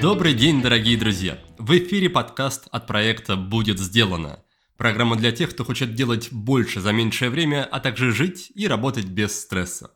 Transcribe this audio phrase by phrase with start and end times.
[0.00, 1.38] Добрый день, дорогие друзья!
[1.58, 4.42] В эфире подкаст от проекта «Будет сделано».
[4.78, 9.04] Программа для тех, кто хочет делать больше за меньшее время, а также жить и работать
[9.04, 9.90] без стресса.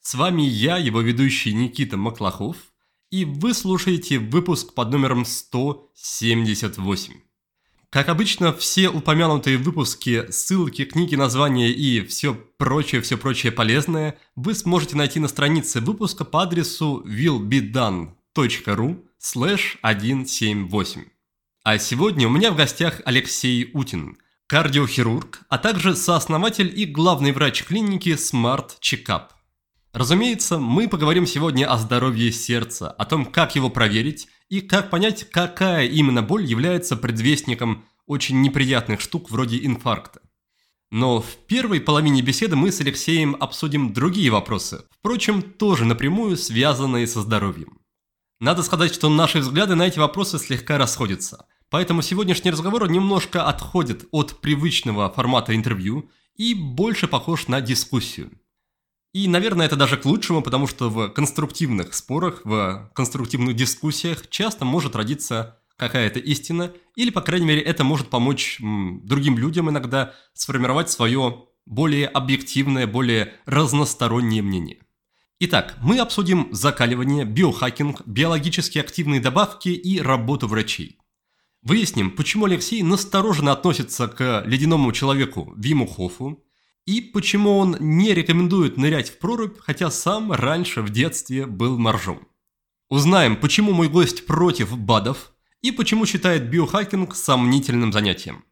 [0.00, 2.56] С вами я, его ведущий Никита Маклахов,
[3.10, 7.23] и вы слушаете выпуск под номером 178.
[7.94, 14.56] Как обычно, все упомянутые выпуски, ссылки, книги, названия и все прочее, все прочее полезное вы
[14.56, 21.04] сможете найти на странице выпуска по адресу willbedone.ru slash 178.
[21.62, 27.62] А сегодня у меня в гостях Алексей Утин, кардиохирург, а также сооснователь и главный врач
[27.62, 29.26] клиники Smart Checkup.
[29.92, 35.28] Разумеется, мы поговорим сегодня о здоровье сердца, о том, как его проверить и как понять,
[35.30, 40.20] какая именно боль является предвестником очень неприятных штук вроде инфаркта.
[40.90, 47.06] Но в первой половине беседы мы с Алексеем обсудим другие вопросы, впрочем, тоже напрямую связанные
[47.06, 47.80] со здоровьем.
[48.40, 54.06] Надо сказать, что наши взгляды на эти вопросы слегка расходятся, поэтому сегодняшний разговор немножко отходит
[54.12, 58.30] от привычного формата интервью и больше похож на дискуссию.
[59.14, 64.64] И, наверное, это даже к лучшему, потому что в конструктивных спорах, в конструктивных дискуссиях часто
[64.64, 70.90] может родиться какая-то истина, или, по крайней мере, это может помочь другим людям иногда сформировать
[70.90, 74.80] свое более объективное, более разностороннее мнение.
[75.38, 80.98] Итак, мы обсудим закаливание, биохакинг, биологически активные добавки и работу врачей.
[81.62, 86.43] Выясним, почему Алексей настороженно относится к ледяному человеку Виму Хофу,
[86.86, 92.28] и почему он не рекомендует нырять в прорубь, хотя сам раньше в детстве был моржом.
[92.90, 95.32] Узнаем, почему мой гость против БАДов
[95.62, 98.44] и почему считает биохакинг сомнительным занятием.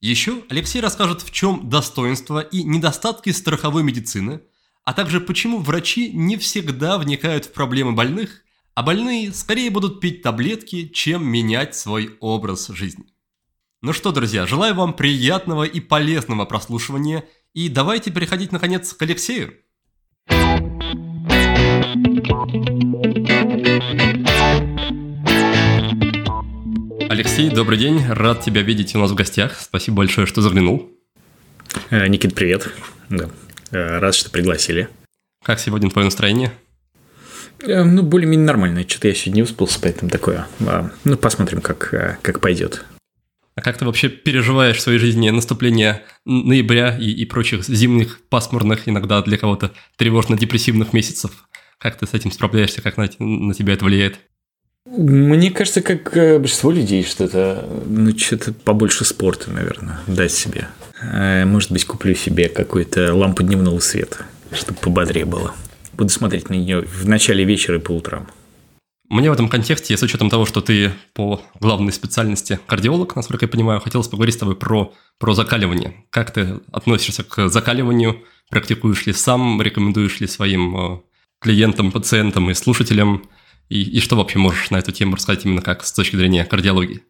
[0.00, 4.42] Еще Алексей расскажет, в чем достоинства и недостатки страховой медицины,
[4.84, 8.42] а также почему врачи не всегда вникают в проблемы больных,
[8.74, 13.06] а больные скорее будут пить таблетки, чем менять свой образ жизни.
[13.80, 17.24] Ну что, друзья, желаю вам приятного и полезного прослушивания–
[17.56, 19.54] и давайте переходить, наконец, к Алексею.
[27.08, 28.04] Алексей, добрый день.
[28.06, 29.58] Рад тебя видеть у нас в гостях.
[29.58, 30.90] Спасибо большое, что заглянул.
[31.88, 32.68] Э, Никит, привет.
[33.08, 33.30] Да.
[33.70, 34.90] Э, рад, что пригласили.
[35.42, 36.52] Как сегодня твое настроение?
[37.60, 38.86] Э, ну, более-менее нормальное.
[38.86, 40.46] Что-то я сегодня не выспался, поэтому такое.
[40.60, 42.84] А, ну, посмотрим, как, как пойдет.
[43.56, 48.86] А как ты вообще переживаешь в своей жизни наступление ноября и, и прочих зимних, пасмурных,
[48.86, 51.48] иногда для кого-то тревожно-депрессивных месяцев?
[51.78, 54.20] Как ты с этим справляешься, как на, на тебя это влияет?
[54.84, 60.68] Мне кажется, как э, большинство людей, что это, ну, что-то побольше спорта, наверное, дать себе.
[61.02, 65.54] Э, может быть, куплю себе какую-то лампу дневного света, чтобы пободрее было.
[65.94, 68.28] Буду смотреть на нее в начале вечера и по утрам.
[69.08, 73.48] Мне в этом контексте, с учетом того, что ты по главной специальности кардиолог, насколько я
[73.48, 76.04] понимаю, хотелось поговорить с тобой про, про закаливание.
[76.10, 78.24] Как ты относишься к закаливанию?
[78.50, 79.62] Практикуешь ли сам?
[79.62, 81.00] Рекомендуешь ли своим э,
[81.40, 83.28] клиентам, пациентам и слушателям?
[83.68, 87.02] И, и что вообще можешь на эту тему рассказать именно как с точки зрения кардиологии?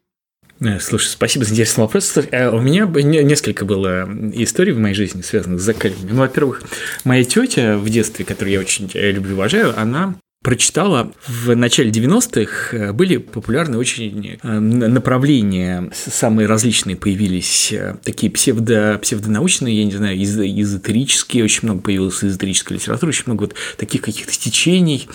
[0.59, 2.15] Э, слушай, спасибо за интересный вопрос.
[2.15, 2.85] Э, у меня
[3.23, 6.15] несколько было историй в моей жизни, связанных с закаливанием.
[6.15, 6.61] Ну, во-первых,
[7.05, 10.15] моя тетя в детстве, которую я очень люблю и уважаю, она
[10.47, 18.31] прочитала, в начале 90-х э, были популярны очень э, направления, самые различные появились, э, такие
[18.31, 24.01] псевдо, псевдонаучные, я не знаю, эзотерические, очень много появилось эзотерической литературы, очень много вот таких
[24.01, 25.09] каких-то течений.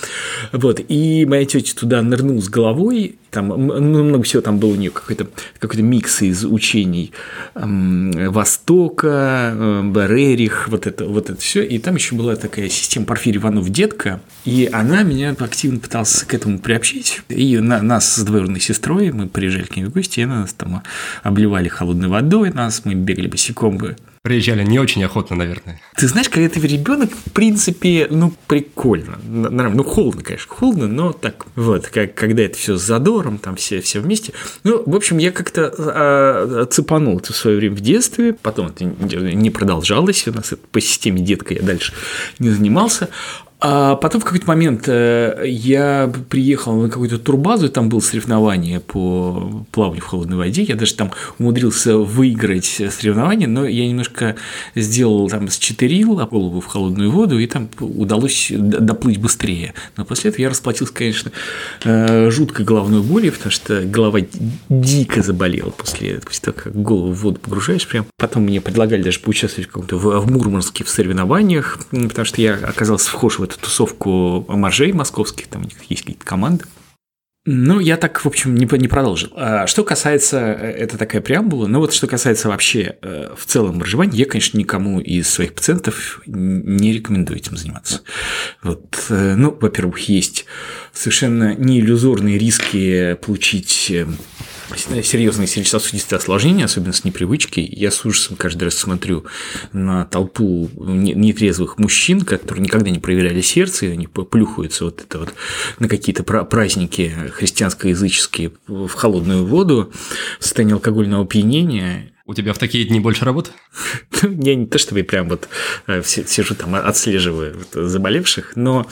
[0.52, 0.82] Вот.
[0.86, 4.90] И моя тетя туда нырнула с головой, там ну, много всего там был у нее
[4.90, 5.28] какой-то
[5.58, 7.12] какой микс из учений
[7.54, 11.62] Востока, Барерих, вот это, вот это все.
[11.62, 16.34] И там еще была такая система Порфирий Иванов детка, и она меня активно пытался к
[16.34, 17.22] этому приобщить.
[17.28, 20.82] И на, нас с двоюродной сестрой, мы приезжали к ней в гости, и нас там
[21.22, 23.78] обливали холодной водой, нас, мы бегали босиком
[24.22, 25.80] Приезжали не очень охотно, наверное.
[25.96, 29.18] Ты знаешь, когда ты ребенок, в принципе, ну, прикольно.
[29.24, 33.80] Ну, холодно, конечно, холодно, но так вот, как, когда это все с задором, там все,
[33.80, 34.32] все вместе.
[34.62, 38.84] Ну, в общем, я как-то а, цепанул это в свое время в детстве, потом это
[38.84, 41.92] не продолжалось, у нас это по системе детка я дальше
[42.38, 43.08] не занимался.
[43.64, 49.64] А потом в какой-то момент э, я приехал на какую-то турбазу, там было соревнование по
[49.70, 50.64] плаванию в холодной воде.
[50.64, 54.34] Я даже там умудрился выиграть соревнование, но я немножко
[54.74, 59.74] сделал там с четырил голову в холодную воду, и там удалось доплыть быстрее.
[59.96, 61.30] Но после этого я расплатился, конечно,
[61.84, 64.18] э, жуткой головной болью, потому что голова
[64.68, 67.86] дико заболела после, после того, как голову в воду погружаешь.
[67.86, 68.06] Прям.
[68.18, 73.38] Потом мне предлагали даже поучаствовать в в, Мурманске в соревнованиях, потому что я оказался вхож
[73.38, 76.64] в эту тусовку моржей московских, там у них есть какие-то команды.
[77.44, 79.30] Ну, я так, в общем, не, не продолжил.
[79.34, 83.78] А что касается, э, это такая преамбула, но вот что касается вообще э, в целом
[83.78, 88.02] моржевания, я, конечно, никому из своих пациентов не рекомендую этим заниматься.
[88.62, 90.46] Вот, э, ну, во-первых, есть
[90.92, 93.92] совершенно неиллюзорные риски получить
[94.76, 97.60] серьезные сердечно-сосудистые осложнения, особенно с непривычки.
[97.60, 99.24] Я с ужасом каждый раз смотрю
[99.72, 105.34] на толпу нетрезвых мужчин, которые никогда не проверяли сердце, и они плюхаются вот это вот
[105.78, 109.92] на какие-то праздники христианско-языческие в холодную воду
[110.38, 112.12] в состоянии алкогольного опьянения.
[112.24, 113.50] У тебя в такие дни больше работы?
[114.22, 115.48] Я не то чтобы я прям вот
[115.88, 118.86] э, сижу там отслеживаю заболевших, но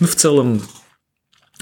[0.00, 0.62] ну, в целом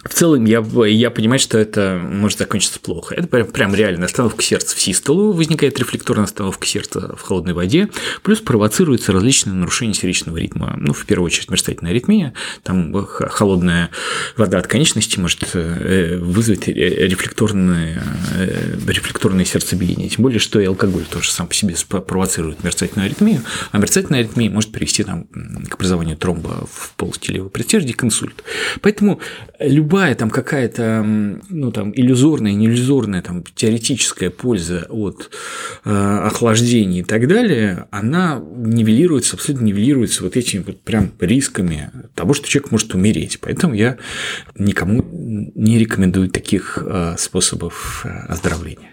[0.05, 3.15] в целом, я, я понимаю, что это может закончиться плохо.
[3.15, 7.91] Это прям, прям реально остановка сердца в систолу, возникает рефлекторная остановка сердца в холодной воде,
[8.23, 10.75] плюс провоцируются различные нарушения сердечного ритма.
[10.79, 12.33] Ну, в первую очередь, мерцательная аритмия,
[12.63, 13.91] там холодная
[14.37, 18.03] вода от конечности может э, вызвать рефлекторное,
[18.37, 20.09] э, рефлекторное сердцебиение.
[20.09, 24.49] Тем более, что и алкоголь тоже сам по себе провоцирует мерцательную аритмию, а мерцательная аритмия
[24.49, 25.25] может привести там,
[25.69, 28.43] к образованию тромба в полости левого предсердия, к инсульту.
[28.81, 29.21] Поэтому
[29.59, 31.03] любой любая там какая-то,
[31.49, 35.31] ну, там, иллюзорная, не иллюзорная, там, теоретическая польза от
[35.85, 42.35] э, охлаждения и так далее, она нивелируется, абсолютно нивелируется вот этими вот прям рисками того,
[42.35, 43.39] что человек может умереть.
[43.41, 43.99] Поэтому я
[44.57, 48.93] никому не рекомендую таких э, способов э, оздоровления.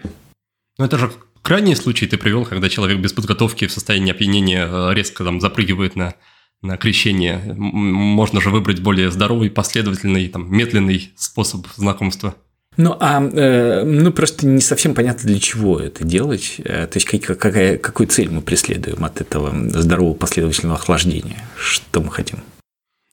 [0.78, 1.12] Ну, это же
[1.42, 5.94] крайний случай ты привел, когда человек без подготовки в состоянии опьянения э, резко там запрыгивает
[5.94, 6.14] на
[6.62, 7.54] на крещение.
[7.56, 12.34] Можно же выбрать более здоровый, последовательный, там, медленный способ знакомства.
[12.76, 16.56] Ну, а э, ну просто не совсем понятно, для чего это делать.
[16.58, 21.44] Э, то есть, какая, какую цель мы преследуем от этого здорового последовательного охлаждения?
[21.56, 22.38] Что мы хотим?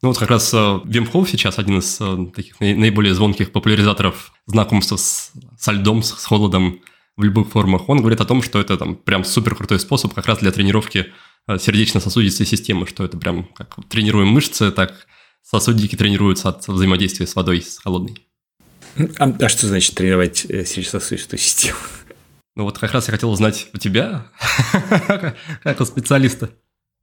[0.03, 0.53] Ну вот как раз
[0.85, 6.11] Вим Хофф сейчас один из э, таких наиболее звонких популяризаторов знакомства с, со льдом, с
[6.11, 6.81] холодом
[7.17, 7.89] в любых формах.
[7.89, 11.07] Он говорит о том, что это там прям супер крутой способ как раз для тренировки
[11.07, 11.11] Э,
[11.47, 15.07] сердечно-сосудистой системы, что это прям как тренируем мышцы, так
[15.41, 18.27] сосудики тренируются от взаимодействия с водой, с холодной.
[19.19, 21.77] А, а что значит тренировать э, сердечно-сосудистую систему?
[22.55, 24.27] Ну вот как раз я хотел узнать у тебя,
[25.63, 26.51] как у специалиста.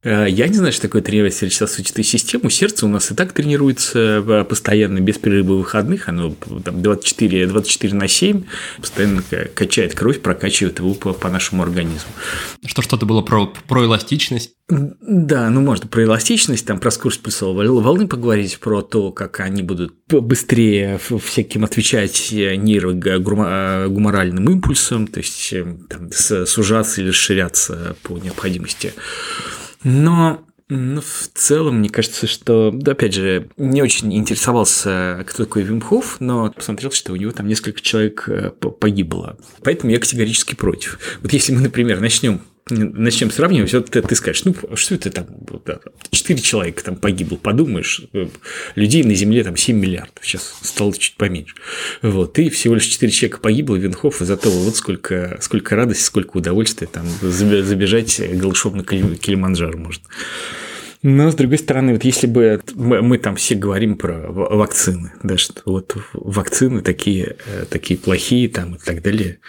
[0.03, 2.49] Э, я не знаю, что такое тренировать сердечно-сосудистую систему.
[2.49, 6.09] Сердце у нас и так тренируется э, постоянно, без перерыва выходных.
[6.09, 8.43] Оно там, 24, 24 на 7
[8.79, 9.23] постоянно
[9.55, 12.11] качает кровь, прокачивает его по, по нашему организму.
[12.65, 14.51] Что что-то было про, про эластичность?
[14.69, 19.61] Да, ну можно про эластичность, там про скорость пульсовой волны поговорить, про то, как они
[19.61, 25.53] будут быстрее всяким отвечать нейрогуморальным импульсам, то есть
[25.89, 26.09] там,
[26.45, 28.93] сужаться или расширяться по необходимости.
[29.83, 35.63] Но ну, в целом, мне кажется, что, да, опять же, не очень интересовался, кто такой
[35.63, 39.37] Вимхов, но посмотрел, что у него там несколько человек э, погибло.
[39.63, 41.19] Поэтому я категорически против.
[41.21, 45.27] Вот если мы, например, начнем начнем сравнивать, вот ты, ты скажешь, ну, что это там,
[46.11, 48.27] четыре человека там погибло, подумаешь, э,
[48.75, 51.55] людей на Земле там 7 миллиардов, сейчас стало чуть поменьше.
[52.01, 56.37] Вот, и всего лишь четыре человека погибло, Винхоф, и зато вот сколько, сколько радости, сколько
[56.37, 60.03] удовольствия там забежать голышом на Килиманджаро можно.
[61.03, 65.61] Но, с другой стороны, вот если бы мы там все говорим про вакцины, да, что
[65.65, 69.39] вот вакцины такие, э, такие плохие там и так далее,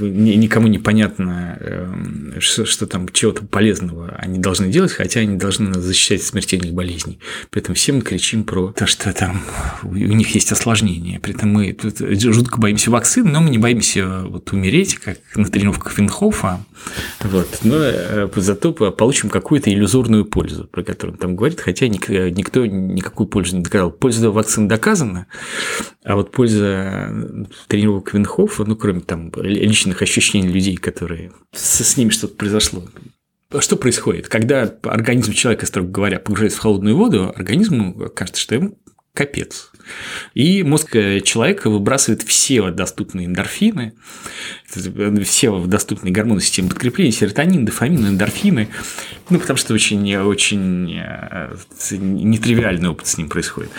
[0.00, 5.68] никому не понятно, эм, что, что там чего-то полезного они должны делать, хотя они должны
[5.68, 7.20] нас защищать от смертельных болезней.
[7.50, 9.44] При этом все мы кричим про то, что там
[9.84, 11.20] у них есть осложнения.
[11.20, 15.44] При этом мы тут жутко боимся вакцин, но мы не боимся вот умереть, как на
[15.44, 16.64] тренировках Винхофа,
[17.20, 22.64] вот, но э, зато получим какую-то иллюзорную пользу про которую он там говорит, хотя никто
[22.66, 23.90] никакую пользу не доказал.
[23.90, 25.26] Польза вакцин доказана,
[26.04, 32.10] а вот польза тренировок Винхофа, ну, кроме там личных ощущений людей, которые с, с ними
[32.10, 32.84] что-то произошло,
[33.58, 34.28] что происходит?
[34.28, 38.78] Когда организм человека, строго говоря, погружается в холодную воду, организму кажется, что ему
[39.12, 39.72] капец.
[40.34, 43.92] И мозг э, человека выбрасывает все доступные эндорфины,
[45.24, 48.68] все доступные гормоны системы подкрепления, серотонин, дофамин, эндорфины,
[49.28, 51.54] ну, потому что очень, очень э,
[51.90, 53.70] нетривиальный опыт с ним происходит.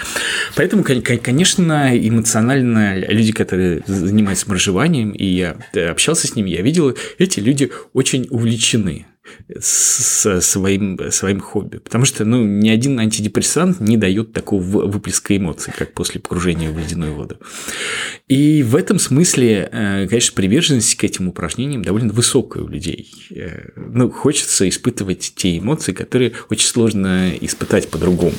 [0.56, 5.56] Поэтому, конечно, эмоционально люди, которые занимаются моржеванием, и я
[5.90, 9.06] общался с ними, я видел, эти люди очень увлечены
[9.60, 11.78] со своим, своим хобби.
[11.78, 16.78] Потому что ну, ни один антидепрессант не дает такого выплеска эмоций, как после погружения в
[16.78, 17.38] ледяную воду.
[18.28, 23.12] И в этом смысле, э, конечно, приверженность к этим упражнениям довольно высокая у людей.
[23.32, 28.38] Э, ну, хочется испытывать те эмоции, которые очень сложно испытать по-другому,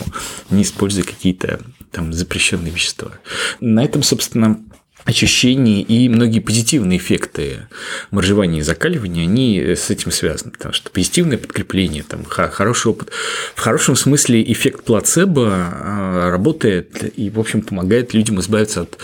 [0.50, 1.60] не используя какие-то
[1.90, 3.12] там запрещенные вещества.
[3.60, 4.64] На этом, собственно,
[5.04, 7.66] ощущения и многие позитивные эффекты
[8.10, 13.10] моржевания и закаливания, они с этим связаны, потому что позитивное подкрепление, там, хороший опыт,
[13.54, 18.98] в хорошем смысле эффект плацебо а, работает и, в общем, помогает людям избавиться от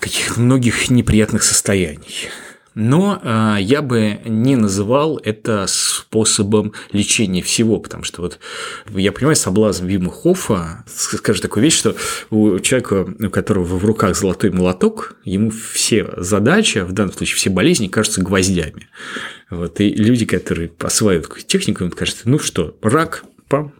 [0.00, 2.28] каких-то многих неприятных состояний.
[2.76, 8.38] Но э, я бы не называл это способом лечения всего, потому что вот
[8.90, 11.96] я понимаю соблазн Вима Хофа, скажу такую вещь, что
[12.28, 17.48] у человека, у которого в руках золотой молоток, ему все задачи, в данном случае все
[17.48, 18.88] болезни, кажутся гвоздями.
[19.48, 23.72] Вот, и люди, которые осваивают технику, им кажется, ну что, рак, пам,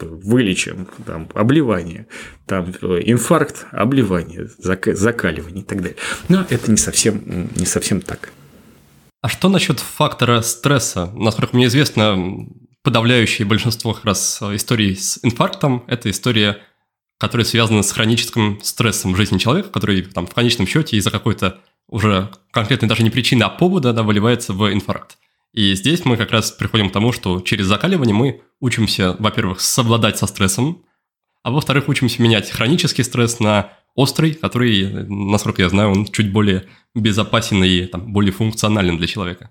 [0.00, 2.08] вылечим, там, обливание,
[2.46, 5.98] там, инфаркт, обливание, закаливание и так далее.
[6.28, 8.32] Но это не совсем, не совсем так.
[9.22, 11.10] А что насчет фактора стресса?
[11.14, 12.46] Насколько мне известно,
[12.82, 16.62] подавляющее большинство как раз историй с инфарктом– это история,
[17.18, 21.58] которая связана с хроническим стрессом в жизни человека, который там, в конечном счете из-за какой-то
[21.86, 25.18] уже конкретной даже не причины, а повода да, выливается в инфаркт.
[25.52, 30.16] И здесь мы как раз приходим к тому, что через закаливание мы учимся, во-первых, совладать
[30.16, 30.84] со стрессом,
[31.42, 36.64] а во-вторых, учимся менять хронический стресс на острый, который, насколько я знаю, он чуть более
[36.94, 39.50] безопасен и там, более функционален для человека.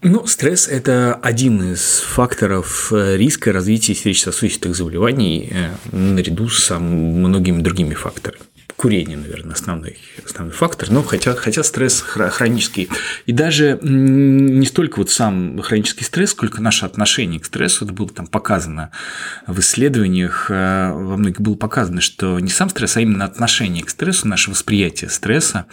[0.00, 7.62] Ну, стресс– это один из факторов э, риска развития сердечно-сосудистых заболеваний э, наряду с многими
[7.62, 8.44] другими факторами
[8.78, 12.88] курение, наверное, основной, основной фактор, но хотя, хотя стресс хронический.
[13.26, 18.08] И даже не столько вот сам хронический стресс, сколько наше отношение к стрессу, это было
[18.08, 18.92] там показано
[19.48, 23.90] в исследованиях, э, во многих было показано, что не сам стресс, а именно отношение к
[23.90, 25.66] стрессу, наше восприятие стресса,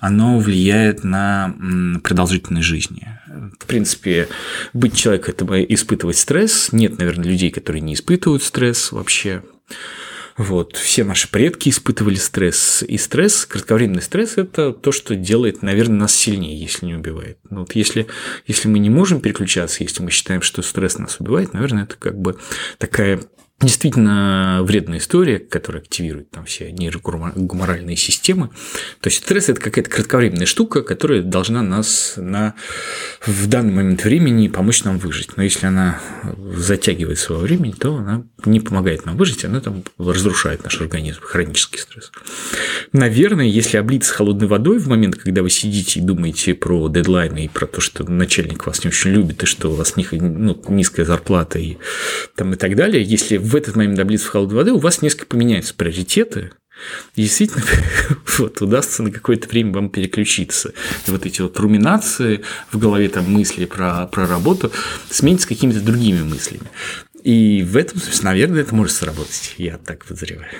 [0.00, 1.54] оно влияет на
[2.02, 3.20] продолжительность жизни.
[3.60, 4.28] В принципе,
[4.72, 6.70] быть человеком– это испытывать стресс.
[6.72, 9.44] Нет, наверное, людей, которые не испытывают стресс вообще.
[10.38, 10.76] Вот.
[10.76, 12.84] Все наши предки испытывали стресс.
[12.86, 17.38] И стресс, кратковременный стресс– это то, что делает, наверное, нас сильнее, если не убивает.
[17.50, 18.06] Но вот если,
[18.46, 22.16] если мы не можем переключаться, если мы считаем, что стресс нас убивает, наверное, это как
[22.18, 22.38] бы
[22.78, 23.20] такая
[23.60, 28.50] действительно вредная история, которая активирует там все нейрогуморальные системы.
[29.00, 32.54] То есть стресс– это какая-то кратковременная штука, которая должна нас на,
[33.26, 35.36] в данный момент времени помочь нам выжить.
[35.36, 36.00] Но если она
[36.54, 41.78] затягивает свое время, то она не помогает нам выжить, она там разрушает наш организм, хронический
[41.78, 42.12] стресс.
[42.92, 47.48] Наверное, если облиться холодной водой в момент, когда вы сидите и думаете про дедлайны и
[47.48, 51.58] про то, что начальник вас не очень любит, и что у вас ну, низкая зарплата
[51.58, 51.76] и,
[52.36, 55.26] там, и так далее, если в этот момент облиться в холодной воды, у вас несколько
[55.26, 56.52] поменяются приоритеты,
[57.16, 57.64] и действительно,
[58.38, 60.72] вот, удастся на какое-то время вам переключиться.
[61.06, 64.70] И вот эти вот руминации в голове, там мысли про, про работу
[65.10, 66.68] сменятся какими-то другими мыслями.
[67.24, 69.54] И в этом, наверное, это может сработать.
[69.56, 70.52] Я так подозреваю.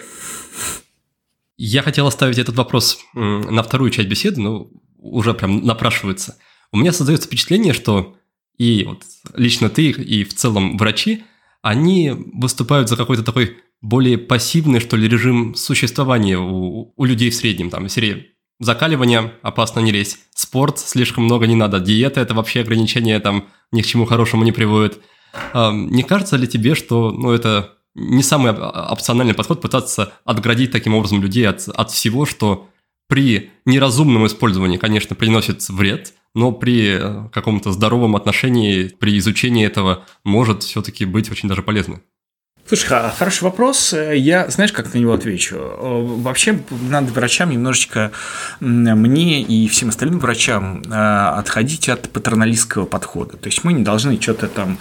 [1.56, 6.36] Я хотел оставить этот вопрос на вторую часть беседы, но уже прям напрашивается.
[6.72, 8.16] У меня создается впечатление, что
[8.56, 9.04] и вот
[9.34, 11.24] лично ты, и в целом врачи–
[11.62, 17.34] они выступают за какой-то такой более пассивный, что ли, режим существования у, у людей в
[17.34, 17.70] среднем.
[17.70, 23.20] Там, серии закаливание, опасно не лезть, спорт, слишком много не надо, диета– это вообще ограничение,
[23.20, 25.00] там, ни к чему хорошему не приводит.
[25.52, 30.94] А, не кажется ли тебе, что ну, это не самый опциональный подход пытаться отградить таким
[30.94, 32.68] образом людей от, от всего, что
[33.08, 40.04] при неразумном использовании, конечно, приносит вред, но при э, каком-то здоровом отношении, при изучении этого
[40.22, 42.00] может все-таки быть очень даже полезно.
[42.68, 43.94] Слушай, хороший вопрос.
[43.94, 45.56] Я, знаешь, как на него отвечу?
[45.58, 46.60] Вообще,
[46.90, 48.12] надо врачам немножечко,
[48.60, 50.92] мне и всем остальным врачам, э,
[51.38, 53.38] отходить от патерналистского подхода.
[53.38, 54.78] То есть мы не должны что-то там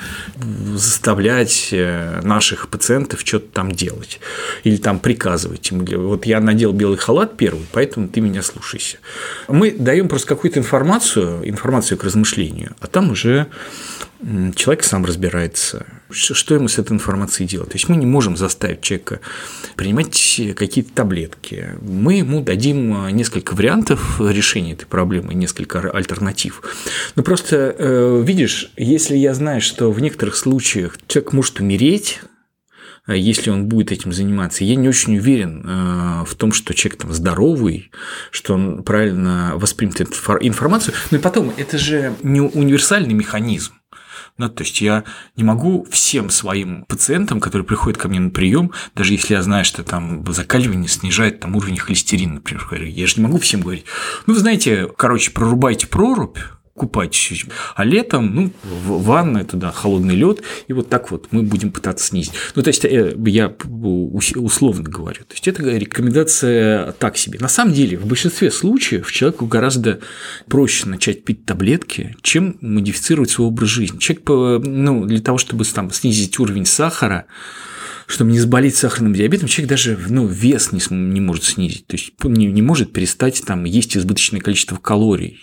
[0.75, 4.19] заставлять э, наших пациентов что-то там делать
[4.65, 5.85] или там приказывать им.
[5.85, 8.97] Вот я надел белый халат первый, поэтому ты меня слушайся.
[9.47, 13.47] Мы даем просто какую-то информацию, информацию к размышлению, а там уже
[14.55, 17.69] человек сам разбирается, что ему с этой информацией делать.
[17.69, 19.19] То есть мы не можем заставить человека
[19.75, 21.75] принимать какие-то таблетки.
[21.81, 26.61] Мы ему дадим несколько вариантов решения этой проблемы, несколько альтернатив.
[27.15, 32.19] Но просто, э, видишь, если я знаю, что в некоторых случаях человек может умереть,
[33.07, 34.65] а если он будет этим заниматься.
[34.65, 37.89] Я не очень уверен э, в том, что человек там здоровый,
[38.31, 40.93] что он правильно воспримет информацию.
[41.09, 43.71] Но и потом, это же не универсальный механизм.
[44.37, 45.03] Да, то есть я
[45.35, 49.65] не могу всем своим пациентам, которые приходят ко мне на прием, даже если я знаю,
[49.65, 53.85] что там закаливание снижает там уровень холестерина, например, я же не могу всем говорить,
[54.27, 56.37] ну, вы знаете, короче, прорубайте прорубь,
[56.77, 57.45] купайтесь.
[57.75, 62.05] А летом, ну, в ванной туда холодный лед, и вот так вот мы будем пытаться
[62.05, 62.33] снизить.
[62.55, 63.53] Ну, то есть, э, я
[64.35, 65.21] условно говорю.
[65.25, 67.39] То есть, это рекомендация так себе.
[67.39, 69.99] На самом деле, в большинстве случаев человеку гораздо
[70.47, 73.97] проще начать пить таблетки, чем модифицировать свой образ жизни.
[73.97, 74.23] Человек,
[74.65, 77.25] ну, для того, чтобы там, снизить уровень сахара,
[78.07, 82.13] чтобы не заболеть сахарным диабетом, человек даже ну, вес не, не может снизить, то есть
[82.23, 85.39] не, не может перестать там, есть избыточное количество калорий.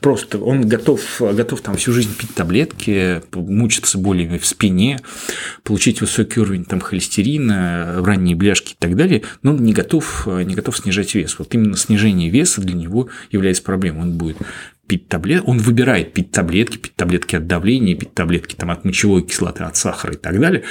[0.00, 4.98] Просто он готов, готов там всю жизнь пить таблетки, мучиться болями в спине,
[5.62, 10.54] получить высокий уровень там, холестерина, ранние бляшки и так далее, но он не готов, не
[10.54, 11.38] готов снижать вес.
[11.38, 14.02] Вот именно снижение веса для него является проблемой.
[14.02, 14.38] Он будет
[14.90, 19.22] пить таблетки, он выбирает пить таблетки, пить таблетки от давления, пить таблетки там, от мочевой
[19.22, 20.64] кислоты, от сахара и так далее,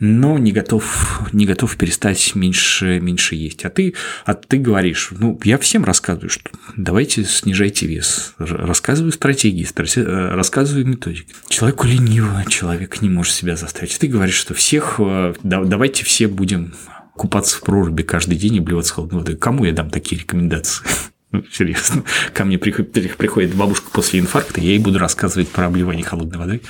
[0.00, 3.64] но не готов, не готов перестать меньше, меньше есть.
[3.64, 9.64] А ты, а ты говоришь, ну, я всем рассказываю, что давайте снижайте вес, рассказываю стратегии,
[9.64, 11.32] э, рассказываю методики.
[11.48, 13.96] Человеку лениво, человек не может себя заставить.
[13.96, 16.74] Ты говоришь, что всех, э, давайте все будем
[17.14, 19.36] купаться в проруби каждый день и блеваться холодной водой.
[19.36, 20.84] Кому я дам такие рекомендации?
[21.32, 22.04] Ну, серьезно.
[22.34, 26.62] Ко мне приходит, приходит бабушка после инфаркта, я ей буду рассказывать про обливание холодной водой.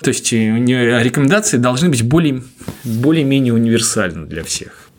[0.00, 2.44] То есть э, рекомендации должны быть более,
[2.84, 4.90] более-менее универсальны для всех.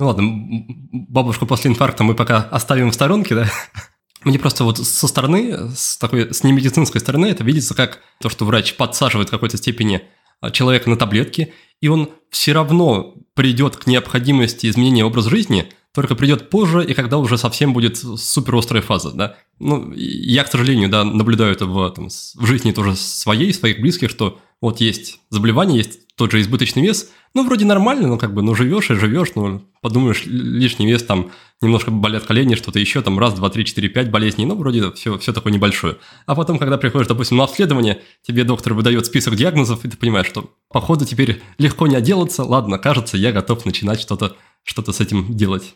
[0.00, 3.50] Ну ладно, бабушку после инфаркта мы пока оставим в сторонке, да?
[4.24, 8.46] Мне просто вот со стороны, с такой, с немедицинской стороны это видится как то, что
[8.46, 10.02] врач подсаживает в какой-то степени
[10.40, 16.14] а, человека на таблетки, и он все равно придет к необходимости изменения образа жизни, только
[16.14, 19.34] придет позже, и когда уже совсем будет супер острая фаза, да.
[19.58, 24.08] Ну, я, к сожалению, да, наблюдаю это в, там, в жизни тоже своей, своих близких,
[24.08, 28.42] что вот есть заболевание, есть тот же избыточный вес, ну, вроде нормально, но как бы,
[28.42, 33.18] ну, живешь и живешь, ну, подумаешь, лишний вес, там, немножко болят колени, что-то еще, там,
[33.18, 35.96] раз, два, три, четыре, пять болезней, ну, вроде все, все такое небольшое.
[36.26, 40.28] А потом, когда приходишь, допустим, на обследование, тебе доктор выдает список диагнозов, и ты понимаешь,
[40.28, 44.36] что, походу, теперь легко не отделаться, ладно, кажется, я готов начинать что-то
[44.68, 45.74] что с этим делать.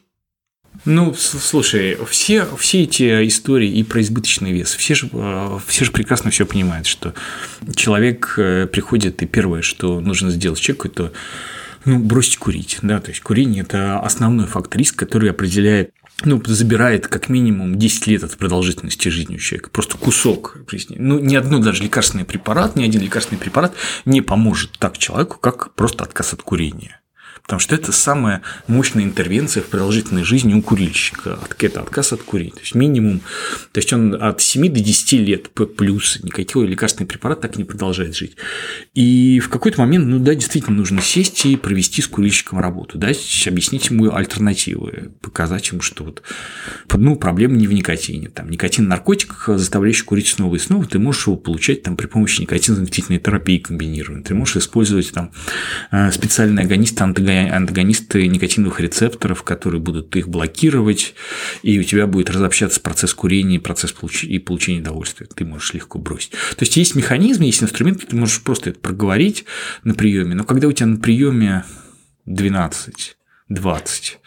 [0.85, 5.93] Ну, слушай, все, все эти истории и про избыточный вес, все же, э, все же
[5.93, 7.15] прекрасно все понимают, что
[7.77, 11.13] человек э, приходит, и первое, что нужно сделать человеку, это
[11.85, 12.79] ну, бросить курить.
[12.83, 13.01] Да?
[13.01, 15.93] То есть курение– это основной фактор риска, который определяет
[16.25, 19.71] ну, забирает как минимум 10 лет от продолжительности жизни у человека.
[19.71, 20.97] Просто кусок жизни.
[20.99, 25.75] Ну, ни одно даже лекарственный препарат, ни один лекарственный препарат не поможет так человеку, как
[25.75, 27.01] просто отказ от курения.
[27.42, 31.38] Потому что это самая мощная интервенция в продолжительной жизни у курильщика.
[31.59, 32.52] Это отказ от курения.
[32.52, 33.20] То есть минимум,
[33.72, 38.16] то есть он от 7 до 10 лет плюс никакой лекарственный препарат так не продолжает
[38.16, 38.37] жить.
[38.94, 43.09] И в какой-то момент, ну да, действительно нужно сесть и провести с курильщиком работу, да,
[43.46, 46.22] объяснить ему альтернативы, показать ему, что вот,
[46.94, 48.28] ну, проблема не в никотине.
[48.28, 52.40] Там, никотин наркотик, заставляющий курить снова и снова, ты можешь его получать там, при помощи
[52.40, 54.22] никотинозаместительной терапии комбинированной.
[54.22, 55.33] Ты можешь использовать там
[55.90, 57.02] э, специальные агонисты
[57.33, 61.14] антагонисты никотиновых рецепторов, которые будут их блокировать,
[61.62, 64.25] и у тебя будет разобщаться процесс курения, процесс получ...
[64.25, 65.27] и получения удовольствия.
[65.35, 66.31] Ты можешь легко бросить.
[66.31, 69.45] То есть есть механизм, есть инструмент, ты можешь просто это проговорить
[69.85, 71.64] на приеме, но когда у тебя на приеме
[72.27, 73.16] 12,
[73.49, 74.18] 20,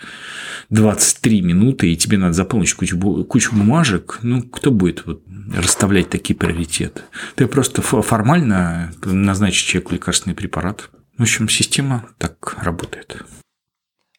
[0.70, 6.36] 23 минуты, и тебе надо заполнить кучу, кучу бумажек, ну, кто будет вот расставлять такие
[6.36, 7.02] приоритеты?
[7.36, 13.24] Ты просто формально назначишь человеку лекарственный препарат, в общем, система так работает.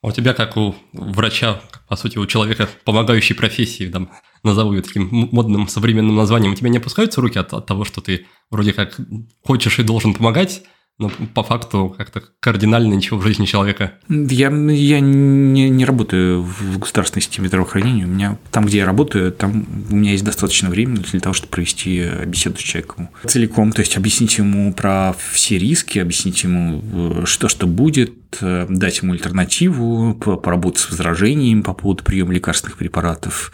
[0.02, 4.10] А у тебя, как у врача, по сути, у человека, помогающей профессии, там,
[4.42, 8.00] назову ее таким модным современным названием, у тебя не опускаются руки от, от того, что
[8.00, 8.98] ты вроде как
[9.44, 10.62] хочешь и должен помогать,
[10.98, 13.92] но по факту как-то кардинально ничего в жизни человека.
[14.08, 18.04] Я, я не, не работаю в государственной системе здравоохранения.
[18.04, 21.50] У меня там, где я работаю, там у меня есть достаточно времени для того, чтобы
[21.50, 23.72] провести беседу с человеком целиком.
[23.72, 26.82] То есть объяснить ему про все риски, объяснить ему,
[27.22, 32.78] э, что что будет, э, дать ему альтернативу, поработать с возражениями по поводу приема лекарственных
[32.78, 33.52] препаратов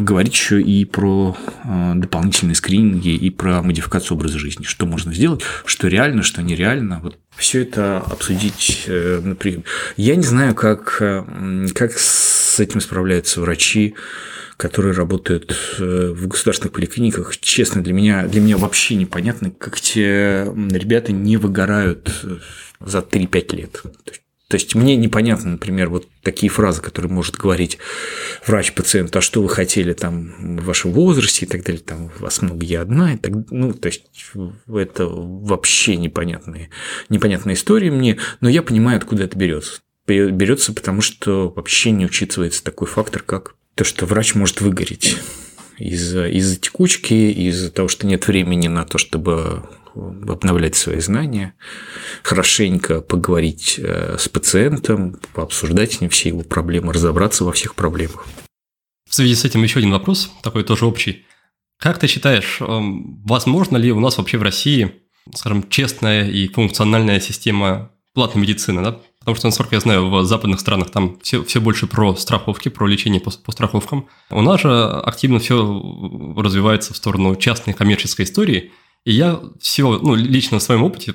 [0.00, 4.64] поговорить еще и про э, дополнительные скрининги и про модификацию образа жизни.
[4.64, 7.00] Что можно сделать, что реально, что нереально.
[7.02, 9.64] Вот все это обсудить э, например.
[9.98, 13.94] Я не знаю, как, э, как с этим справляются врачи,
[14.56, 21.12] которые работают в государственных поликлиниках, честно, для меня, для меня вообще непонятно, как те ребята
[21.12, 22.10] не выгорают
[22.78, 23.82] за 3-5 лет.
[24.50, 27.78] То есть мне непонятно, например, вот такие фразы, которые может говорить
[28.44, 32.42] врач пациенту, а что вы хотели там в вашем возрасте и так далее, там вас
[32.42, 34.02] много, я одна, и так, ну, то есть
[34.66, 36.68] это вообще непонятные,
[37.08, 39.82] непонятная история мне, но я понимаю, откуда это берется.
[40.08, 45.16] Берется, потому что вообще не учитывается такой фактор, как то, что врач может выгореть
[45.80, 49.64] из-за из текучки, из-за того, что нет времени на то, чтобы
[49.94, 51.54] обновлять свои знания,
[52.22, 58.26] хорошенько поговорить э, с пациентом, пообсуждать с ним все его проблемы, разобраться во всех проблемах.
[59.08, 61.26] В связи с этим еще один вопрос, такой тоже общий.
[61.78, 64.92] Как ты считаешь, эм, возможно ли у нас вообще в России,
[65.34, 69.00] скажем, честная и функциональная система платной медицины, да?
[69.34, 72.86] Потому что, насколько я знаю, в западных странах там все, все больше про страховки, про
[72.86, 74.08] лечение по, по страховкам.
[74.30, 78.72] У нас же активно все развивается в сторону частной коммерческой истории.
[79.04, 81.14] И я все, ну, лично в своем опыте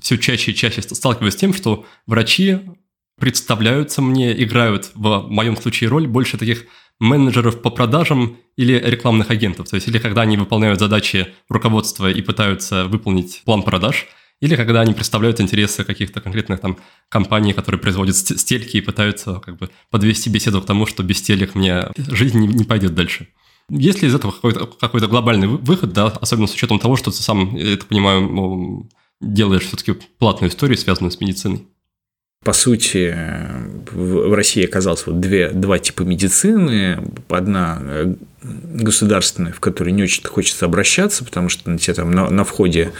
[0.00, 2.60] все чаще и чаще сталкиваюсь с тем, что врачи
[3.18, 6.64] представляются мне, играют в моем случае роль больше таких
[7.00, 9.68] менеджеров по продажам или рекламных агентов.
[9.68, 14.06] То есть, или когда они выполняют задачи руководства и пытаются выполнить план продаж–
[14.42, 16.76] или когда они представляют интересы каких-то конкретных там
[17.08, 21.54] компаний, которые производят стельки и пытаются как бы подвести беседу к тому, что без телек
[21.54, 23.28] мне жизнь не, не пойдет дальше.
[23.70, 27.18] Есть ли из этого какой-то какой глобальный выход, да, особенно с учетом того, что ты
[27.18, 31.68] сам, я так понимаю, делаешь все-таки платную историю, связанную с медициной?
[32.44, 33.16] По сути,
[33.92, 36.98] в России оказалось вот две, два типа медицины.
[37.28, 42.28] Одна э, государственная, в которой не очень хочется обращаться, потому что на тебя там на,
[42.30, 42.90] на, входе,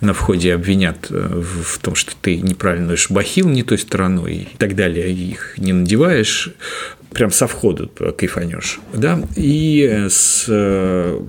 [0.00, 4.56] на входе обвинят э, в, том, что ты неправильно носишь бахил не той стороной и
[4.58, 6.50] так далее, их не надеваешь,
[7.12, 8.78] прям со входа кайфанешь.
[8.92, 9.20] Да?
[9.34, 11.20] И с э,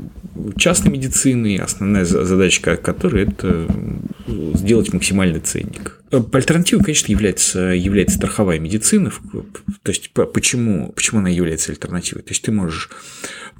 [0.56, 3.66] частной медициной основная задача которой– это
[4.54, 6.00] сделать максимальный ценник.
[6.32, 9.12] Альтернативой, конечно, является, является страховая медицина.
[9.84, 12.24] То есть, почему, почему она является альтернативой?
[12.24, 12.90] То есть, ты можешь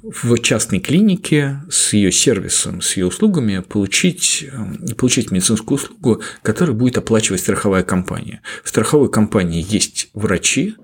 [0.02, 4.48] в частной клинике с ее сервисом, с ее услугами получить,
[4.96, 8.42] получить медицинскую услугу, которую будет оплачивать страховая компания.
[8.62, 10.76] В страховой компании есть врачи,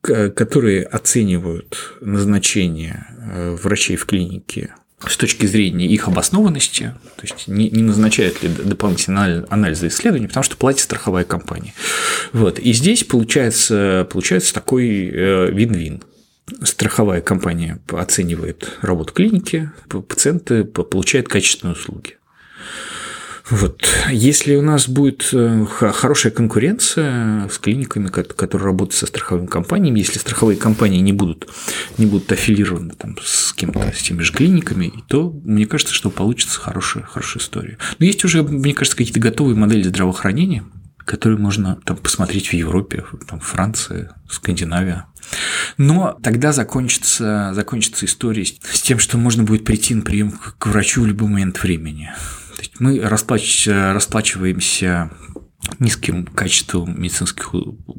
[0.00, 7.68] которые оценивают назначение э, врачей в клинике с точки зрения их обоснованности, то есть не,
[7.68, 11.74] не назначают ли дополнительные анализы исследований, потому что платит страховая компания.
[12.32, 12.58] Вот.
[12.58, 16.02] И здесь получается, получается такой э, вин-вин.
[16.62, 19.70] Страховая компания оценивает работу клиники,
[20.08, 22.16] пациенты получают качественные услуги.
[23.48, 23.86] Вот.
[24.10, 30.18] Если у нас будет э, хорошая конкуренция с клиниками, которые работают со страховыми компаниями, если
[30.18, 31.48] страховые компании не будут,
[31.96, 36.58] не будут аффилированы там, с кем-то, с теми же клиниками, то мне кажется, что получится
[36.58, 37.78] хорошая, хорошая история.
[38.00, 40.64] Но есть уже, мне кажется, какие-то готовые модели здравоохранения,
[41.04, 45.06] которые можно там, посмотреть в Европе, там, Франции, Скандинавия.
[45.78, 51.02] Но тогда закончится, закончится история с тем, что можно будет прийти на прием к врачу
[51.02, 52.10] в любой момент времени.
[52.78, 53.66] Мы расплач...
[53.68, 55.10] расплачиваемся
[55.78, 57.54] низким качеством медицинских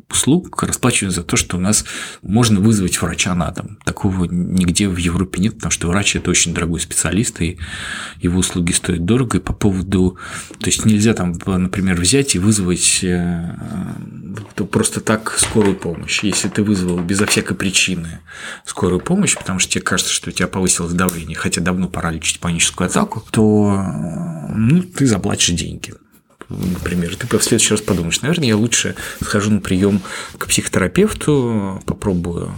[0.10, 1.86] услуг расплачиваемся за то, что у нас
[2.22, 3.78] можно вызвать врача на дом.
[3.84, 7.60] Такого нигде в Европе нет, потому что врач– это очень дорогой специалист, и
[8.22, 9.38] его услуги стоят дорого.
[9.38, 10.18] И по поводу…
[10.60, 13.56] То есть, нельзя там, например, взять и вызвать э,
[14.72, 16.24] просто так скорую помощь.
[16.24, 18.20] Если ты вызвал безо всякой причины
[18.66, 22.40] скорую помощь, потому что тебе кажется, что у тебя повысилось давление, хотя давно пора лечить
[22.40, 23.84] паническую атаку, то
[24.56, 25.94] ну, ты заплатишь деньги
[26.50, 30.02] например, ты в следующий раз подумаешь, наверное, я лучше схожу на прием
[30.38, 32.54] к психотерапевту, попробую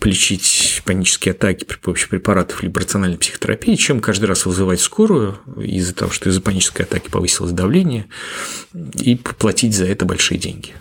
[0.00, 5.94] полечить панические атаки при помощи препаратов либо рациональной психотерапии, чем каждый раз вызывать скорую из-за
[5.94, 8.06] того, что из-за панической атаки повысилось давление,
[8.74, 10.72] и платить за это большие деньги.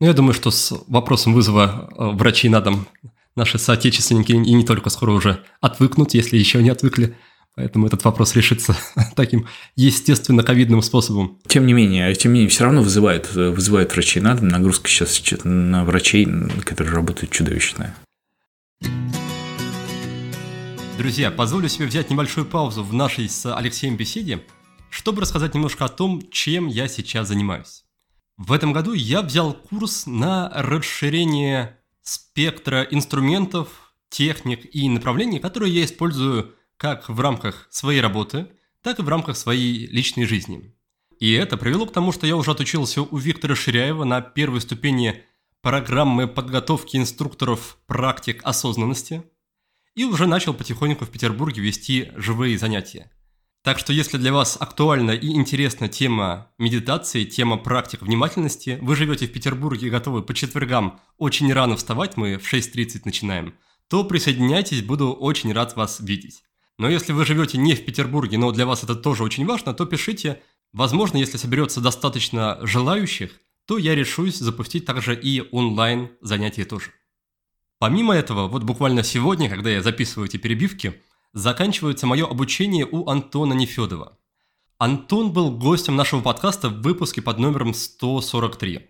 [0.00, 2.88] Ну, я думаю, что с вопросом вызова э, врачей на дом
[3.36, 7.16] наши соотечественники и не только скоро уже отвыкнут, если еще не отвыкли–
[7.56, 8.76] Поэтому этот вопрос решится
[9.16, 11.38] таким естественно ковидным способом.
[11.46, 14.48] Тем не менее, тем не менее, все равно вызывает, вызывает врачей на дом.
[14.48, 16.26] Нагрузка сейчас на врачей,
[16.64, 17.94] которые работают чудовищная.
[20.96, 24.42] Друзья, позволю себе взять небольшую паузу в нашей с Алексеем беседе,
[24.90, 27.84] чтобы рассказать немножко о том, чем я сейчас занимаюсь.
[28.36, 35.84] В этом году я взял курс на расширение спектра инструментов техник и направлений, которые я
[35.84, 38.48] использую как в рамках своей работы,
[38.82, 40.74] так и в рамках своей личной жизни.
[41.18, 45.22] И это привело к тому, что я уже отучился у Виктора Ширяева на первой ступени
[45.60, 49.22] программы подготовки инструкторов практик осознанности
[49.94, 53.10] и уже начал потихоньку в Петербурге вести живые занятия.
[53.62, 59.26] Так что если для вас актуальна и интересна тема медитации, тема практик внимательности, вы живете
[59.26, 63.54] в Петербурге и готовы по четвергам очень рано вставать, мы в 6.30 начинаем,
[63.88, 66.42] то присоединяйтесь, буду очень рад вас видеть.
[66.80, 69.84] Но если вы живете не в Петербурге, но для вас это тоже очень важно, то
[69.84, 70.40] пишите.
[70.72, 76.86] Возможно, если соберется достаточно желающих, то я решусь запустить также и онлайн занятия тоже.
[77.78, 80.94] Помимо этого, вот буквально сегодня, когда я записываю эти перебивки,
[81.34, 84.16] заканчивается мое обучение у Антона Нефедова.
[84.78, 88.88] Антон был гостем нашего подкаста в выпуске под номером 143.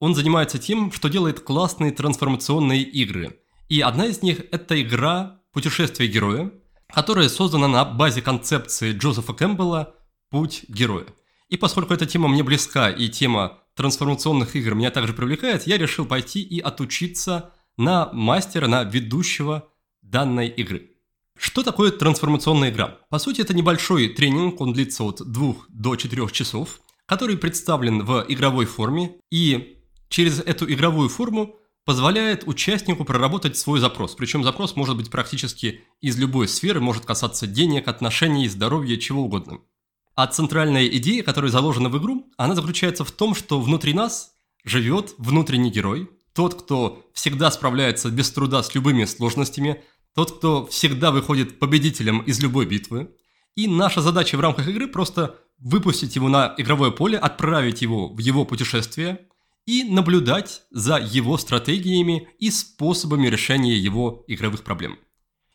[0.00, 3.40] Он занимается тем, что делает классные трансформационные игры.
[3.70, 6.52] И одна из них– это игра «Путешествие героя»,
[6.94, 9.94] которая создана на базе концепции Джозефа Кэмпбелла
[10.30, 11.06] «Путь героя».
[11.48, 16.06] И поскольку эта тема мне близка и тема трансформационных игр меня также привлекает, я решил
[16.06, 19.68] пойти и отучиться на мастера, на ведущего
[20.02, 20.90] данной игры.
[21.38, 22.98] Что такое трансформационная игра?
[23.10, 28.24] По сути, это небольшой тренинг, он длится от 2 до 4 часов, который представлен в
[28.28, 29.78] игровой форме, и
[30.08, 34.14] через эту игровую форму позволяет участнику проработать свой запрос.
[34.14, 39.60] Причем запрос может быть практически из любой сферы, может касаться денег, отношений, здоровья, чего угодно.
[40.14, 44.32] А центральная идея, которая заложена в игру, она заключается в том, что внутри нас
[44.64, 49.82] живет внутренний герой, тот, кто всегда справляется без труда с любыми сложностями,
[50.14, 53.10] тот, кто всегда выходит победителем из любой битвы.
[53.54, 58.18] И наша задача в рамках игры просто выпустить его на игровое поле, отправить его в
[58.18, 59.26] его путешествие
[59.66, 64.98] и наблюдать за его стратегиями и способами решения его игровых проблем.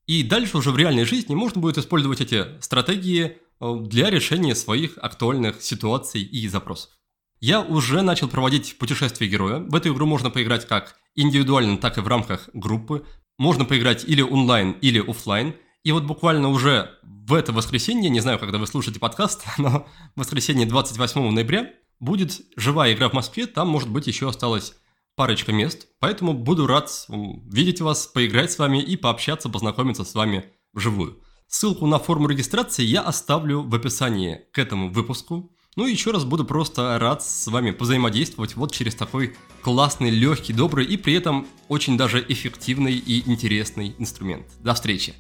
[0.06, 4.98] И дальше уже в реальной жизни можно будет использовать эти стратегии э, для решения своих
[4.98, 6.92] актуальных ситуаций и запросов.
[7.40, 9.60] Я уже начал проводить путешествие героя.
[9.60, 13.06] В эту игру можно поиграть как индивидуально, так и в рамках группы.
[13.38, 15.54] Можно поиграть или онлайн, или офлайн.
[15.84, 20.66] И вот буквально уже в это воскресенье, не знаю, когда вы слушаете подкаст, но воскресенье
[20.66, 24.76] 28 ноября будет живая игра в Москве, там, может быть, еще осталось
[25.16, 30.46] парочка мест, поэтому буду рад видеть вас, поиграть с вами и пообщаться, познакомиться с вами
[30.74, 31.22] вживую.
[31.48, 35.52] Ссылку на форму регистрации я оставлю в описании к этому выпуску.
[35.76, 40.54] Ну и еще раз буду просто рад с вами взаимодействовать вот через такой классный, легкий,
[40.54, 44.48] добрый и при этом очень даже эффективный и интересный инструмент.
[44.60, 45.14] До встречи!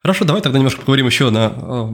[0.00, 1.90] Хорошо, давай тогда немножко поговорим еще на э,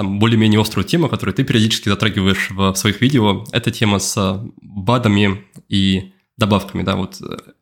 [0.00, 3.44] там, более-менее острую тему, которую ты периодически затрагиваешь в, своих видео.
[3.52, 7.20] Это тема с БАДами и добавками, да, вот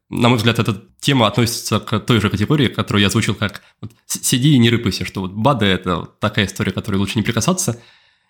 [0.08, 3.90] на мой взгляд, эта тема относится к той же категории, которую я озвучил как вот,
[4.06, 7.82] «сиди и не рыпайся», что вот БАДы– это такая история, которой лучше не прикасаться.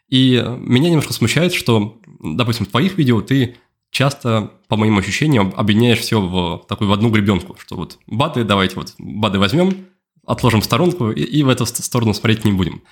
[0.08, 3.56] И меня немножко смущает, что, допустим, в твоих видео ты
[3.90, 8.76] часто, по моим ощущениям, объединяешь все в такую в одну гребенку, что вот БАДы, давайте
[8.76, 9.86] вот БАДы возьмем,
[10.26, 12.82] отложим в сторонку и, и в эту сторону смотреть не будем.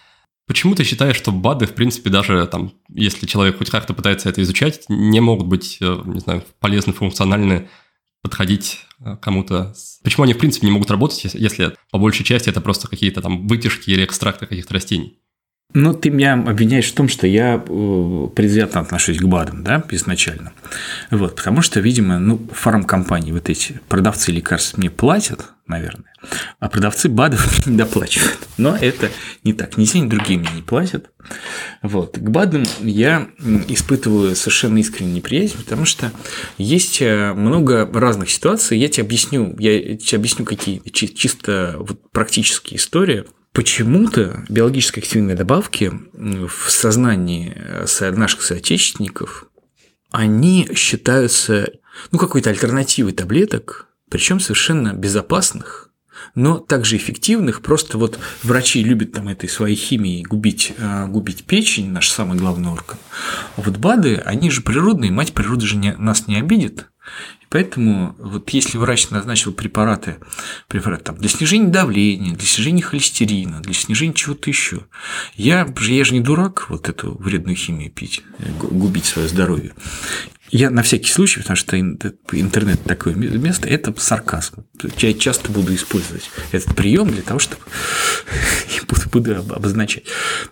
[0.47, 4.43] Почему ты считаешь, что БАДы, в принципе, даже там, если человек хоть как-то пытается это
[4.43, 7.69] изучать, не могут быть, э, не знаю, полезны, функциональны,
[8.23, 9.75] подходить э, кому-то?
[10.05, 13.49] Почему они, в принципе, не могут работать, если по большей части это просто какие-то там
[13.49, 15.19] вытяжки или экстракты каких-то растений?
[15.75, 20.53] Ну, ты меня обвиняешь в том, что я э, предвзято отношусь к БАДам, да, изначально.
[21.11, 26.13] Вот, потому что, видимо, ну, фармкомпании, вот эти продавцы лекарств мне платят, наверное,
[26.61, 28.39] а продавцы БАДов не доплачивают.
[28.57, 29.11] Но это
[29.45, 29.77] не так.
[29.77, 31.11] Ни те, ни другие мне не платят.
[31.83, 32.17] Вот.
[32.17, 33.29] К БАДам я
[33.69, 36.13] испытываю совершенно искреннюю неприязнь, потому что
[36.59, 38.79] есть э, много разных ситуаций.
[38.79, 43.25] Я тебе объясню, я тебе объясню какие чисто вот практические истории,
[43.57, 47.57] Почему-то биологически активные добавки в сознании
[48.15, 49.47] наших соотечественников,
[50.11, 51.71] они считаются
[52.13, 55.91] ну, какой-то альтернативой таблеток, причем совершенно безопасных,
[56.35, 57.63] но также эффективных.
[57.63, 62.69] Просто вот врачи любят там этой своей химией губить, а, губить печень, наш самый главный
[62.69, 62.99] орган.
[63.57, 66.89] А вот БАДы, они же природные, мать природа же не, нас не обидит.
[67.49, 70.17] Поэтому вот если врач назначил препараты,
[70.69, 74.87] препараты там, для снижения давления, для снижения холестерина, для снижения чего-то еще,
[75.35, 78.23] я, я же не дурак вот эту вредную химию пить,
[78.61, 79.75] губить свое здоровье.
[80.51, 84.65] Я на всякий случай, потому что интернет такое место, это сарказм.
[84.99, 87.63] Я часто буду использовать этот прием для того, чтобы
[89.13, 90.05] буду обозначать.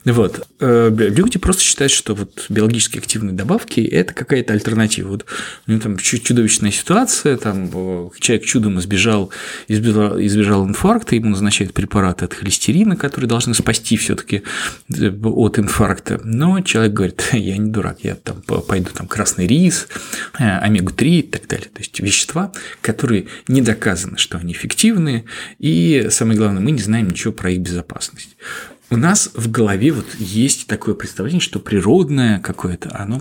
[0.04, 0.46] Вот.
[0.61, 5.09] Э, люди просто считают, что вот биологически активные добавки– это какая-то альтернатива.
[5.09, 5.26] Вот
[5.66, 9.30] у него там чудовищная ситуация, там э, человек чудом избежал,
[9.68, 14.42] избежал, избежал инфаркта, ему назначают препараты от холестерина, которые должны спасти все таки
[14.88, 16.20] э, от инфаркта.
[16.24, 19.83] Но человек говорит, я не дурак, я там пойду там красный рис,
[20.34, 21.68] омегу-3 и так далее.
[21.68, 25.24] То есть вещества, которые не доказано, что они эффективны,
[25.58, 28.36] и самое главное, мы не знаем ничего про их безопасность
[28.90, 33.20] у нас в голове вот есть такое представление, что природное какое-то, оно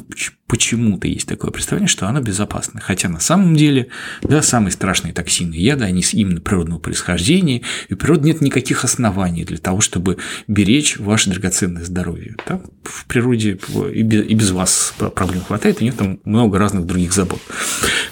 [0.54, 2.80] почему-то есть такое представление, что оно безопасно.
[2.80, 3.88] Хотя на самом деле,
[4.22, 9.46] да, самые страшные токсины яда, они именно природного происхождения, и у природы нет никаких оснований
[9.46, 12.36] для того, чтобы беречь ваше драгоценное здоровье.
[12.46, 13.58] Там в природе
[13.92, 17.42] и без вас проблем хватает, и нет там много разных других забот.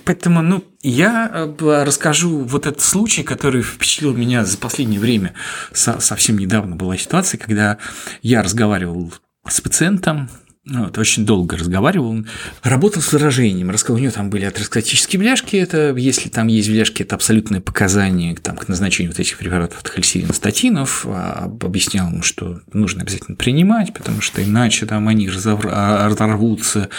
[0.03, 5.35] Поэтому, ну, я э, расскажу вот этот случай, который впечатлил меня за последнее время.
[5.73, 7.77] Совсем недавно была ситуация, когда
[8.23, 9.13] я разговаривал
[9.47, 10.27] с пациентом,
[10.63, 12.23] вот, очень долго разговаривал,
[12.61, 17.01] работал с выражением, рассказал, у него там были атеросклеротические бляшки, это, если там есть бляшки,
[17.01, 22.21] это абсолютное показание там, к назначению вот этих препаратов от холестерина статинов, а, объяснял ему,
[22.21, 26.89] что нужно обязательно принимать, потому что иначе там они а, разорвутся,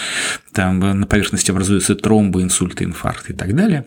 [0.52, 3.86] там на поверхности образуются тромбы, инсульты, инфаркты и так далее.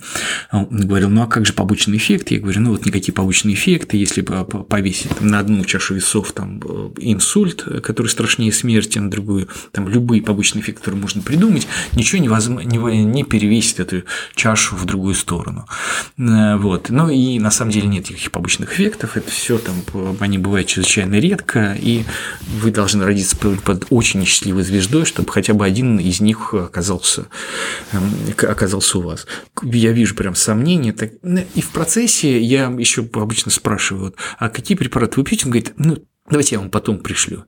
[0.52, 2.32] Он говорил, ну а как же побочный эффект?
[2.32, 6.60] Я говорю, ну вот никакие побочные эффекты, если повесить там, на одну чашу весов там
[6.98, 12.30] инсульт, который страшнее смерти, на другую там любые побочные эффекты, которые можно придумать, ничего не,
[12.30, 12.60] возм...
[12.60, 14.04] не, не перевесит эту
[14.36, 15.68] чашу в другую сторону.
[16.18, 16.90] Э, вот.
[16.90, 19.76] Ну и на самом деле нет никаких побочных эффектов, это все там,
[20.20, 22.04] они бывают чрезвычайно редко, и
[22.62, 27.28] вы должны родиться под очень несчастливой звездой, чтобы хотя бы один из них оказался,
[27.92, 28.12] эм,
[28.50, 29.28] оказался у вас.
[29.64, 30.94] Я вижу прям сомнения.
[30.94, 31.12] Так...
[31.56, 35.46] И в процессе я еще обычно спрашиваю, вот, а какие препараты вы пьете?
[35.46, 35.98] Он говорит, ну,
[36.28, 37.46] Давайте я вам потом пришлю.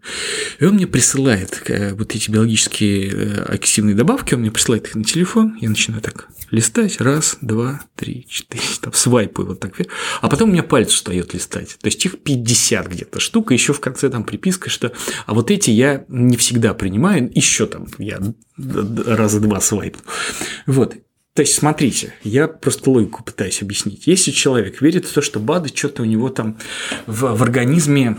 [0.59, 4.95] И он мне присылает э, вот эти биологические э, активные добавки, он мне присылает их
[4.95, 9.73] на телефон, я начинаю так листать, раз, два, три, четыре, там свайпаю вот так,
[10.21, 13.79] а потом у меня палец устает листать, то есть их 50 где-то штук, еще в
[13.79, 14.91] конце там приписка, что
[15.25, 18.19] а вот эти я не всегда принимаю, еще там я
[18.57, 19.99] раза два свайпу.
[20.67, 20.95] Вот,
[21.33, 24.07] то есть, смотрите, я просто логику пытаюсь объяснить.
[24.07, 26.57] Если человек верит в то, что БАДы что-то у него там
[27.05, 28.17] в, в организме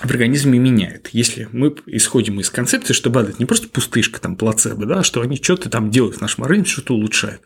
[0.00, 1.08] в организме меняет.
[1.12, 5.20] Если мы исходим из концепции, что БАД– это не просто пустышка, там, плацебо, да, что
[5.22, 7.42] они что-то там делают в нашем организме, что-то улучшают.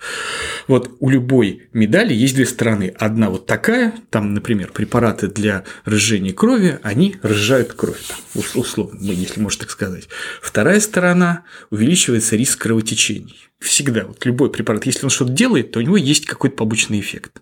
[0.68, 2.94] Вот у любой медали есть две стороны.
[2.98, 8.18] Одна вот такая, там, например, препараты для разжижения крови, они разжижают кровь, там,
[8.54, 10.08] условно, если можно так сказать.
[10.42, 13.48] Вторая сторона– увеличивается риск кровотечений.
[13.60, 14.04] Всегда.
[14.04, 17.40] Вот любой препарат, если он что-то делает, то у него есть какой-то побочный эффект.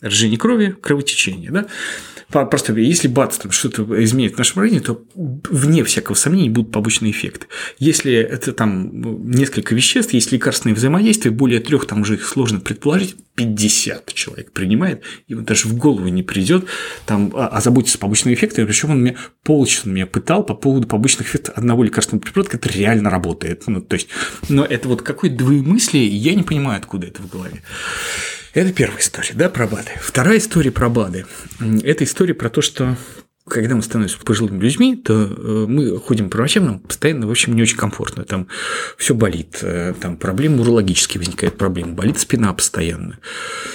[0.00, 1.50] Разжижение крови, кровотечение.
[1.50, 1.66] Да?
[2.30, 7.10] Просто если бац, там что-то изменит в нашем районе, то вне всякого сомнения будут побочные
[7.10, 7.46] эффекты.
[7.78, 12.60] Если это там ну, несколько веществ, есть лекарственные взаимодействия, более трех там уже их сложно
[12.60, 16.66] предположить, 50 человек принимает, вот даже в голову не придет
[17.06, 21.82] там озаботиться побочными эффектами, причем он меня полчаса меня пытал по поводу побочных эффектов одного
[21.82, 23.64] лекарственного препарата, который реально работает.
[23.66, 24.08] Ну, то есть,
[24.48, 27.62] но это вот какое-то двоемыслие, я не понимаю, откуда это в голове.
[28.52, 29.92] Это первая история, да, про БАДы.
[30.00, 31.24] Вторая история про БАДы.
[31.82, 32.96] Это история про то, что
[33.50, 37.54] когда мы становимся пожилыми людьми, то э, мы ходим по врачам, нам постоянно, в общем,
[37.54, 38.24] не очень комфортно.
[38.24, 38.46] Там
[38.96, 43.18] все болит, э, там проблемы урологические возникают, проблемы, болит спина постоянно.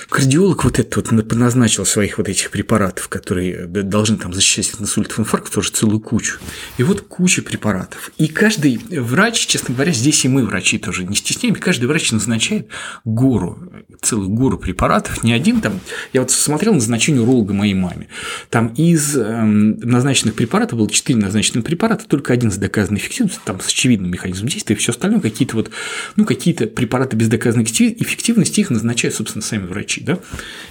[0.10, 5.20] Кардиолог вот это вот назначил своих вот этих препаратов, которые должны там защищать от инсультов,
[5.20, 6.40] инфарктов, тоже целую кучу.
[6.78, 8.12] И вот куча препаратов.
[8.18, 12.70] И каждый врач, честно говоря, здесь и мы, врачи, тоже не стесняемся, каждый врач назначает
[13.04, 13.60] гору,
[14.02, 15.82] целую гору препаратов, не один там.
[16.14, 18.08] Я вот смотрел назначение уролога моей маме.
[18.50, 23.60] Там из эм, назначенных препаратов было 4 назначенных препарата, только один с доказанной эффективностью, там
[23.60, 25.72] с очевидным механизмом действия, и все остальное какие-то вот,
[26.16, 30.20] ну, какие-то препараты без доказанной эффективности, их назначают, собственно, сами врачи, да.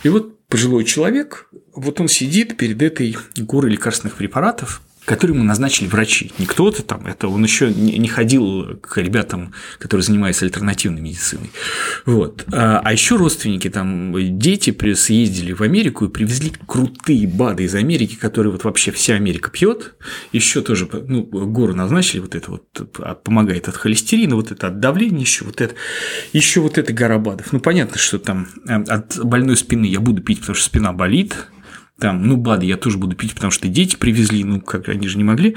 [0.03, 5.87] И вот пожилой человек, вот он сидит перед этой горой лекарственных препаратов, который ему назначили
[5.87, 6.33] врачи.
[6.39, 11.51] Не кто-то там, это он еще не ходил к ребятам, которые занимаются альтернативной медициной.
[12.07, 12.45] Вот.
[12.53, 18.17] А, а еще родственники, там, дети съездили в Америку и привезли крутые БАДы из Америки,
[18.17, 19.95] которые вот вообще вся Америка пьет.
[20.33, 22.65] Еще тоже, ну, гору назначили, вот это вот
[23.01, 25.75] а, помогает от холестерина, вот это от давления, еще вот это,
[26.33, 27.53] еще вот это гора БАДов.
[27.53, 31.49] Ну, понятно, что там э, от больной спины я буду пить, потому что спина болит,
[31.99, 35.17] там, ну, БАДы я тоже буду пить, потому что дети привезли, ну, как они же
[35.17, 35.57] не могли.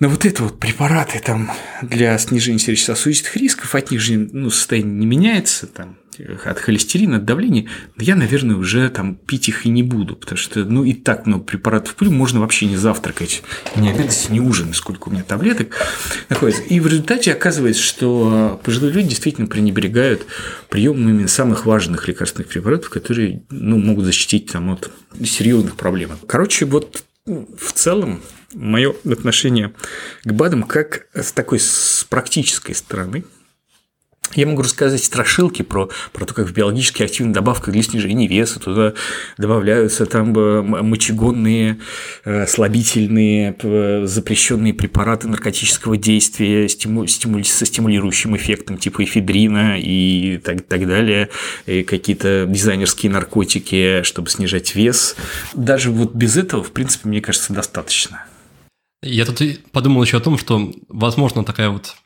[0.00, 1.50] Но вот это вот препараты там
[1.82, 5.96] для снижения сердечно-сосудистых рисков, от них же ну, состояние не меняется, там,
[6.44, 10.64] от холестерина, от давления, я, наверное, уже там пить их и не буду, потому что,
[10.64, 13.42] ну, и так много препаратов пью, можно вообще не завтракать,
[13.76, 15.74] не обедать, не ужинать, сколько у меня таблеток
[16.28, 16.62] находится.
[16.62, 20.26] И в результате оказывается, что пожилые люди действительно пренебрегают
[20.68, 24.90] приемом именно самых важных лекарственных препаратов, которые, ну, могут защитить там от
[25.24, 26.10] серьезных проблем.
[26.26, 28.20] Короче, вот в целом
[28.52, 29.72] мое отношение
[30.24, 33.24] к БАДам как с такой с практической стороны–
[34.34, 38.60] я могу рассказать страшилки про, про то, как в биологически активных добавках для снижения веса
[38.60, 38.94] туда
[39.36, 41.78] добавляются там мочегонные,
[42.24, 43.56] э, слабительные,
[44.06, 51.28] запрещенные препараты наркотического действия стиму, со стимулирующим эффектом типа эфедрина и так, так далее,
[51.66, 55.16] и какие-то дизайнерские наркотики, чтобы снижать вес.
[55.54, 58.24] Даже вот без этого, в принципе, мне кажется, достаточно.
[59.02, 59.42] Я тут
[59.72, 61.96] подумал еще о том, что, возможно, такая вот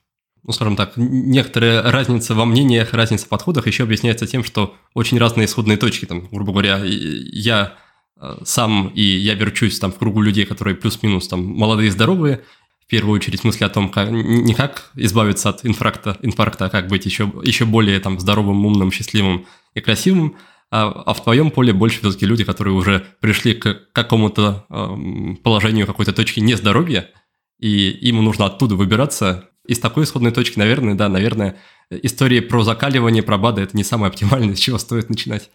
[0.46, 5.18] ну, скажем так, некоторая разница во мнениях, разница в подходах еще объясняется тем, что очень
[5.18, 7.74] разные исходные точки, там, грубо говоря, я
[8.20, 12.42] э, сам и я верчусь там в кругу людей, которые плюс-минус там молодые и здоровые,
[12.80, 16.86] в первую очередь мысли о том, как, не как избавиться от инфаркта, инфаркта, а как
[16.86, 20.36] быть еще, еще более там здоровым, умным, счастливым и красивым,
[20.70, 25.88] а, а в твоем поле больше все-таки люди, которые уже пришли к какому-то э, положению
[25.88, 27.10] какой-то точки нездоровья,
[27.58, 31.56] и им нужно оттуда выбираться из такой исходной точки, наверное, да, наверное,
[31.90, 35.50] истории про закаливание, про БАДы– это не самое оптимальное, с чего стоит начинать.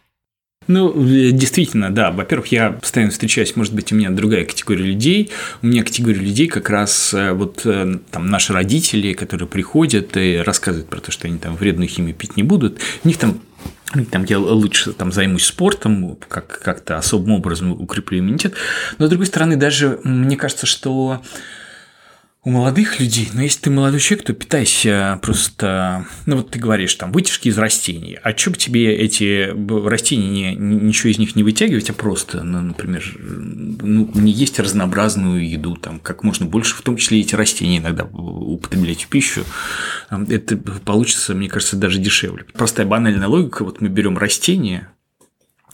[0.67, 0.93] Ну,
[1.31, 2.11] действительно, да.
[2.11, 5.31] Во-первых, я постоянно встречаюсь, может быть, у меня другая категория людей.
[5.63, 10.37] У меня категория людей как раз э, вот э, там наши родители, которые приходят и
[10.37, 12.79] рассказывают про то, что они там вредную химию пить не будут.
[13.03, 13.39] У них там
[14.09, 18.53] там я лучше там займусь спортом, как- как-то особым образом укреплю иммунитет.
[18.99, 21.21] Но, с другой стороны, даже мне кажется, что
[22.43, 26.95] у молодых людей, но если ты молодой человек, то питайся просто, ну вот ты говоришь,
[26.95, 28.17] там, вытяжки из растений.
[28.23, 29.53] А что бы тебе эти
[29.87, 35.47] растения, не, ничего из них не вытягивать, а просто, ну, например, ну, не есть разнообразную
[35.47, 39.45] еду, там, как можно больше, в том числе эти растения иногда употреблять в пищу,
[40.09, 42.45] это получится, мне кажется, даже дешевле.
[42.53, 44.91] Простая банальная логика, вот мы берем растения,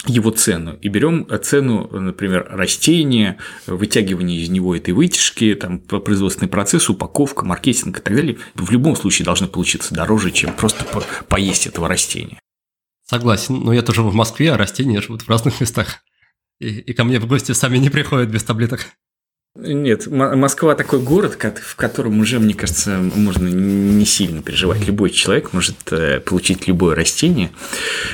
[0.08, 6.90] его цену и берем цену, например, растения, вытягивание из него этой вытяжки, там, производственный процесс,
[6.90, 11.68] упаковка, маркетинг и так далее, в любом случае должно получиться дороже, чем просто по поесть
[11.68, 12.40] этого растения.
[13.06, 16.04] Согласен, но я тоже в Москве, а растения живут в разных местах.
[16.60, 18.88] И, и ко мне в гости сами не приходят без таблеток.
[19.60, 24.86] Нет, Москва такой город, в котором уже, мне кажется, можно не сильно переживать.
[24.86, 27.50] Любой человек может э, получить любое растение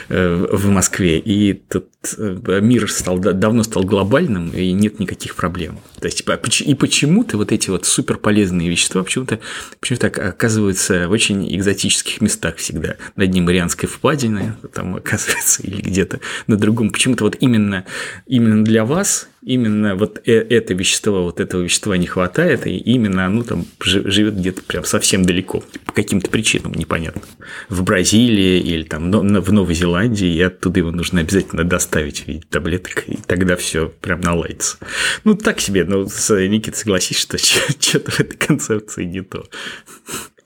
[0.07, 5.79] э, в Москве, и тут э, мир стал, давно стал глобальным, и нет никаких проблем.
[5.99, 6.23] То есть,
[6.61, 9.39] и почему-то вот эти вот суперполезные вещества почему-то
[9.81, 12.95] почему оказываются в очень экзотических местах всегда.
[13.17, 16.89] На дне Марианской впадины, там оказывается, или где-то на другом.
[16.89, 17.83] Почему-то вот именно,
[18.27, 23.25] именно для вас именно вот э, это вещество, вот этого вещества не хватает, и именно
[23.25, 27.23] оно там живет где-то прям совсем далеко, по каким-то причинам непонятным.
[27.69, 32.43] В Бразилии или там в Новой Зеландии, и оттуда его нужно обязательно доставить в виде
[32.49, 34.77] таблеток, и тогда все прям наладится.
[35.23, 37.37] Ну, так себе, но Никита, согласись, что
[37.79, 39.45] что-то в этой концепции не то.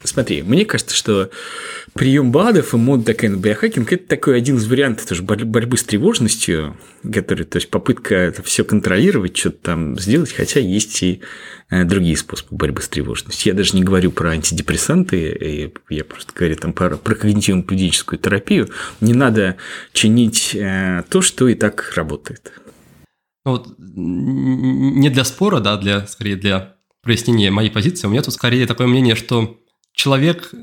[0.03, 1.31] Смотри, мне кажется, что
[1.93, 6.77] прием БАДов и мод на биохакинг– это такой один из вариантов тоже борьбы с тревожностью,
[7.01, 11.21] который, то есть попытка это все контролировать, что-то там сделать, хотя есть и
[11.71, 13.51] э, другие способы борьбы с тревожностью.
[13.51, 18.69] Я даже не говорю про антидепрессанты, я просто говорю там про, про когнитивно-поведенческую терапию.
[19.01, 19.57] Не надо
[19.93, 22.51] чинить э, то, что и так работает.
[23.45, 28.35] Ну вот, не для спора, да, для, скорее для прояснения моей позиции, у меня тут
[28.35, 29.57] скорее такое мнение, что
[29.97, 30.53] человек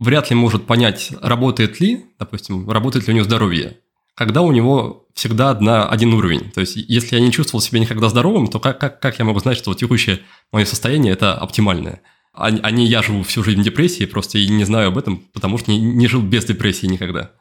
[0.00, 3.78] вряд ли может понять, работает ли, допустим, работает ли у него здоровье,
[4.14, 6.50] когда у него всегда одна, один уровень.
[6.50, 9.38] То есть, если я не чувствовал себя никогда здоровым, то как, как, как я могу
[9.38, 10.20] знать, что текущее
[10.50, 12.00] мое состояние– это оптимальное?
[12.32, 15.18] А, а не я живу всю жизнь в депрессии, просто и не знаю об этом,
[15.32, 17.32] потому что не, не жил без депрессии никогда.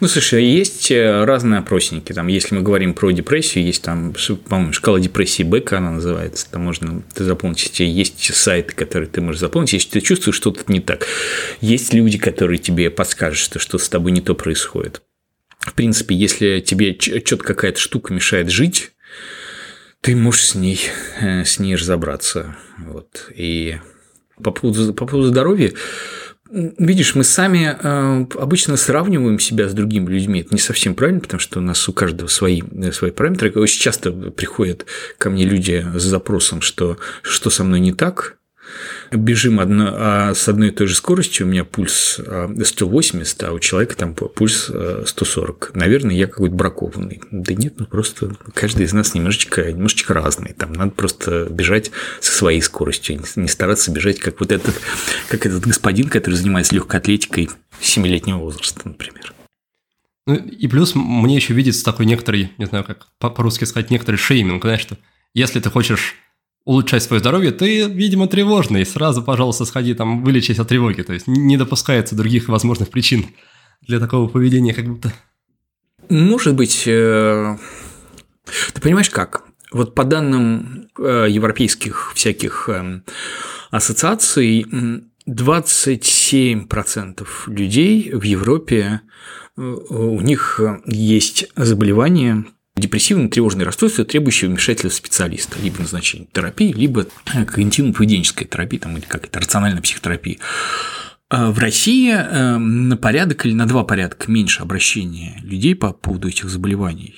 [0.00, 2.12] Ну, слушай, есть э, разные опросники.
[2.12, 4.14] Там, если мы говорим про депрессию, есть там,
[4.48, 6.50] по-моему, шкала депрессии Бека, она называется.
[6.50, 7.80] Там можно ты заполнить.
[7.80, 11.06] Есть сайты, которые ты можешь заполнить, если ты чувствуешь что-то не так.
[11.60, 15.02] Есть люди, которые тебе подскажут, что что с тобой не то происходит.
[15.58, 18.92] В принципе, если тебе что-то какая-то штука мешает жить,
[20.00, 20.80] ты можешь с ней,
[21.20, 22.56] э, с ней разобраться.
[22.78, 23.28] Вот.
[23.34, 23.78] И
[24.42, 25.72] по поводу, по поводу здоровья,
[26.56, 30.40] Видишь, мы сами э, обычно сравниваем себя с другими людьми.
[30.40, 33.52] Это не совсем правильно, потому что у нас у каждого свои, э, свои параметры.
[33.52, 34.86] Очень часто приходят
[35.18, 38.38] ко мне люди с запросом, что что со мной не так,
[39.10, 42.20] бежим одно, а с одной и той же скоростью, у меня пульс
[42.64, 44.70] 180, а, а у человека там пульс
[45.06, 45.72] 140.
[45.74, 47.20] Наверное, я какой-то бракованный.
[47.30, 50.52] Да нет, ну просто каждый из нас немножечко, немножечко разный.
[50.52, 51.90] Там надо просто бежать
[52.20, 54.74] со своей скоростью, не стараться бежать, как вот этот,
[55.28, 57.50] как этот господин, который занимается легкой атлетикой
[57.80, 59.32] 7-летнего возраста, например.
[60.26, 64.62] Ну и плюс мне еще видится такой некоторый, не знаю, как по-русски сказать, некоторый шейминг,
[64.62, 64.98] знаешь, что
[65.34, 66.16] если ты хочешь
[66.66, 68.84] улучшать свое здоровье, ты, видимо, тревожный.
[68.84, 71.00] Сразу, пожалуйста, сходи там, вылечись от тревоги.
[71.02, 73.24] То есть не допускается других возможных причин
[73.80, 75.14] для такого поведения, как будто.
[76.10, 77.56] Может быть, э,
[78.74, 79.44] ты понимаешь как?
[79.72, 83.00] Вот по данным э, европейских всяких э,
[83.70, 84.66] ассоциаций,
[85.28, 89.00] 27% людей в Европе
[89.56, 92.44] у них есть заболевание
[92.76, 99.40] депрессивное тревожное расстройство, требующее вмешательства специалиста, либо назначения терапии, либо когнитивно-поведенческой терапии, там, или какая-то
[99.40, 100.38] рациональная психотерапия.
[101.28, 106.28] А в России э, на порядок или на два порядка меньше обращения людей по поводу
[106.28, 107.14] этих заболеваний.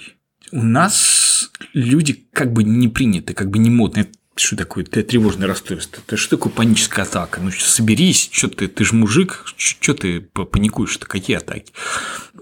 [0.51, 4.09] У нас люди как бы не приняты, как бы не модны
[4.41, 6.01] что такое тревожное расстройство?
[6.07, 7.41] Это что такое паническая атака?
[7.41, 11.73] Ну, соберись, что ты, ты же мужик, что ты паникуешь-то, какие атаки?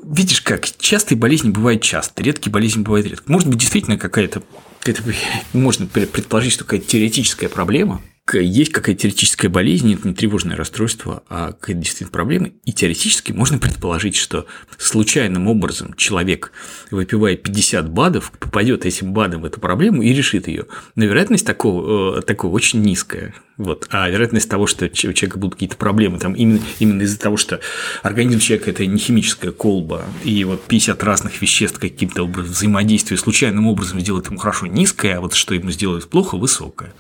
[0.03, 3.31] Видишь как, частые болезни бывают часто, редкие болезни бывают редко.
[3.31, 4.43] Может быть, действительно какая-то,
[4.81, 5.17] какая
[5.53, 8.03] можно предположить, что какая-то теоретическая проблема–
[8.35, 13.59] есть какая-то теоретическая болезнь, это не тревожное расстройство, а какая-то действительно проблема, и теоретически можно
[13.59, 14.47] предположить, что
[14.79, 16.53] случайным образом человек,
[16.91, 20.67] выпивая 50 БАДов, попадет этим БАДом в эту проблему и решит ее.
[20.97, 23.33] Но вероятность такого, э, такого очень низкая.
[23.59, 23.87] Вот.
[23.91, 27.61] А вероятность того, что у человека будут какие-то проблемы, там именно, именно из-за того, что
[28.03, 34.01] организм человека это не химическая колба, и вот 50 разных веществ каким-то взаимодействием случайным образом
[34.01, 36.93] сделает ему хорошо низкое, а вот что ему сделает плохо высокое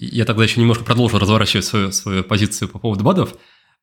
[0.00, 3.34] я тогда еще немножко продолжу разворачивать свою, свою позицию по поводу БАДов.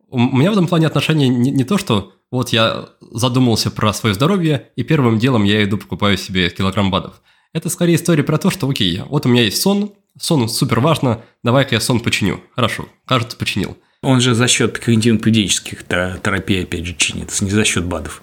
[0.09, 4.15] У меня в этом плане отношение не, не то, что вот я задумался про свое
[4.15, 7.21] здоровье, и первым делом я иду покупаю себе килограмм БАДов.
[7.53, 11.23] Это скорее история про то, что окей, вот у меня есть сон, сон супер важно,
[11.43, 12.41] давай-ка я сон починю.
[12.55, 13.77] Хорошо, кажется, починил.
[14.01, 18.21] Он же за счет когнитивно-поведенческих терапий, опять же, чинится, не за счет БАДов.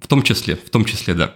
[0.00, 1.34] В том числе, в том числе, да.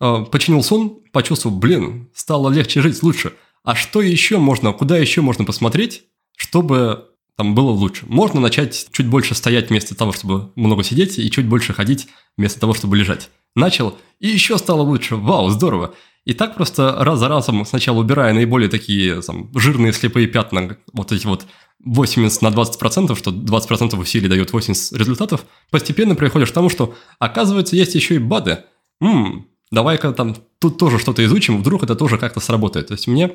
[0.00, 3.34] А, починил сон, почувствовал, блин, стало легче жить, лучше–
[3.68, 6.04] а что еще можно, куда еще можно посмотреть,
[6.38, 8.06] чтобы там было лучше.
[8.06, 12.08] Можно начать чуть больше стоять вместо того, чтобы много сидеть, и чуть больше ходить
[12.38, 13.28] вместо того, чтобы лежать.
[13.54, 15.16] Начал, и еще стало лучше.
[15.16, 15.94] Вау, здорово.
[16.24, 21.12] И так просто раз за разом, сначала убирая наиболее такие там, жирные слепые пятна, вот
[21.12, 21.44] эти вот
[21.84, 27.76] 80 на 20%, что 20% усилий дает 80 результатов, постепенно приходишь к тому, что оказывается
[27.76, 28.64] есть еще и БАДы.
[29.02, 32.88] М-м, давай-ка там тут тоже что-то изучим, вдруг это тоже как-то сработает.
[32.88, 33.32] То есть мне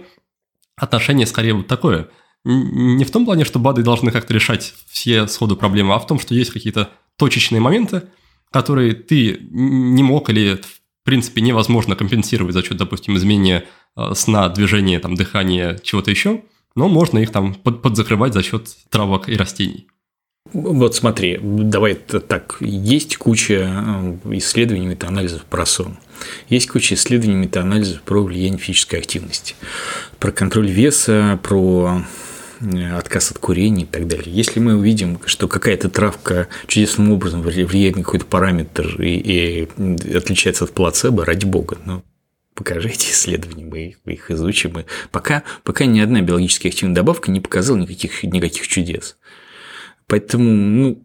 [0.75, 2.09] отношение скорее вот такое.
[2.45, 6.19] Не в том плане, что БАДы должны как-то решать все сходу проблемы, а в том,
[6.19, 8.03] что есть какие-то точечные моменты,
[8.51, 13.65] которые ты не мог или в принципе невозможно компенсировать за счет, допустим, изменения
[13.95, 16.43] э, сна, движения, там, дыхания, чего-то еще,
[16.75, 19.88] но можно их там под подзакрывать за счет травок и растений.
[20.53, 25.97] Вот смотри, давай так, есть куча э, исследований, метаанализов про сон.
[26.49, 29.55] Есть куча исследований, метаанализов про влияние физической активности,
[30.19, 32.03] про контроль веса, про
[32.61, 34.34] э, отказ от курения и так далее.
[34.34, 40.65] Если мы увидим, что какая-то травка чудесным образом влияет на какой-то параметр и, и отличается
[40.65, 42.03] от плацебо, ради бога, ну,
[42.53, 44.80] покажите исследования, мы их, изучим.
[44.80, 49.17] И пока, пока ни одна биологически активная добавка не показала никаких, никаких чудес.
[50.07, 51.03] Поэтому, ну,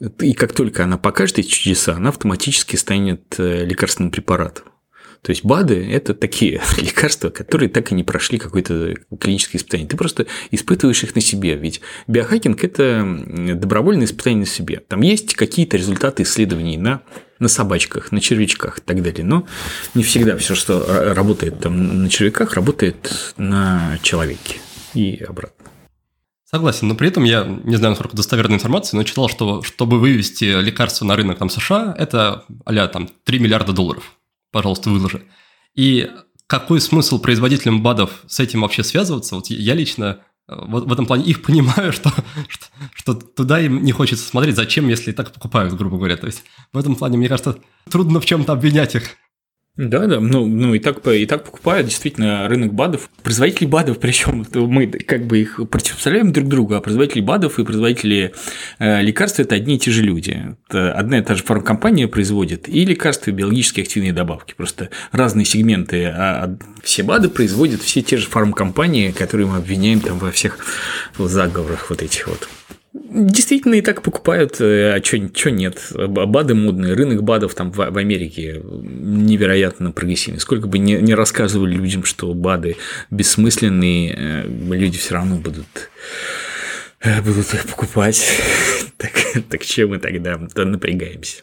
[0.00, 4.64] и как только она покажет эти чудеса, она автоматически станет э, лекарственным препаратом.
[5.22, 9.88] То есть БАДы– это такие лекарства, которые так и не прошли какое-то клиническое испытание.
[9.88, 11.56] Ты просто испытываешь их на себе.
[11.56, 13.04] Ведь биохакинг– это
[13.54, 14.82] добровольное испытание на себе.
[14.86, 17.02] Там есть какие-то результаты исследований на,
[17.40, 19.24] на собачках, на червячках и так далее.
[19.24, 19.46] Но
[19.94, 24.58] не всегда все, что работает там на червяках, работает на человеке
[24.94, 25.66] и обратно.
[26.50, 30.44] Согласен, но при этом я не знаю, насколько достоверной информации, но читал, что чтобы вывести
[30.62, 34.14] лекарство на рынок там, США, это а там 3 миллиарда долларов.
[34.50, 35.24] Пожалуйста, выложи.
[35.74, 36.10] И
[36.46, 39.34] какой смысл производителям БАДов с этим вообще связываться?
[39.34, 42.10] Вот я лично э, в, в этом плане их понимаю, что,
[42.48, 44.56] что, что туда им не хочется смотреть.
[44.56, 46.16] Зачем, если и так покупают, грубо говоря.
[46.16, 47.58] То есть в этом плане, мне кажется,
[47.90, 49.16] трудно в чем-то обвинять их.
[49.78, 53.08] Да, да, ну, ну и, так, и так покупают действительно рынок БАДов.
[53.22, 58.34] Производители БАДов, причем мы как бы их противопоставляем друг другу, а производители БАДов и производители
[58.80, 60.56] э, лекарств– это одни и те же люди.
[60.68, 64.54] Это одна и та же фармкомпания производит и лекарства, и биологически активные добавки.
[64.56, 70.18] Просто разные сегменты, а все БАДы производят все те же фармкомпании, которые мы обвиняем там
[70.18, 70.58] во всех
[71.16, 72.48] заговорах вот этих вот.
[72.94, 75.92] Действительно, и так покупают, э, а что нет?
[75.92, 80.40] БАДы модные, рынок БАДов там в, в Америке невероятно прогрессивный.
[80.40, 82.76] Сколько бы не, рассказывали людям, что БАДы
[83.10, 85.90] бессмысленные, э, люди все равно будут
[87.00, 88.26] э, будут их покупать.
[88.96, 89.12] так,
[89.48, 91.42] так чем мы тогда напрягаемся?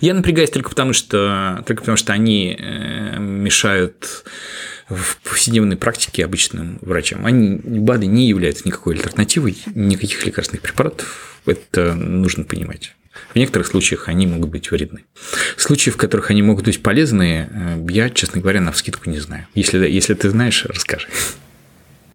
[0.00, 2.58] Я напрягаюсь только потому, что, только потому, что они
[3.18, 4.24] мешают
[4.88, 11.94] в повседневной практике обычным врачам, они, БАДы не являются никакой альтернативой, никаких лекарственных препаратов, это
[11.94, 12.94] нужно понимать.
[13.32, 15.04] В некоторых случаях они могут быть вредны.
[15.56, 19.46] Случаи, в которых они могут быть полезны, э, я, честно говоря, на вскидку не знаю.
[19.54, 21.08] Если, если ты знаешь, расскажи.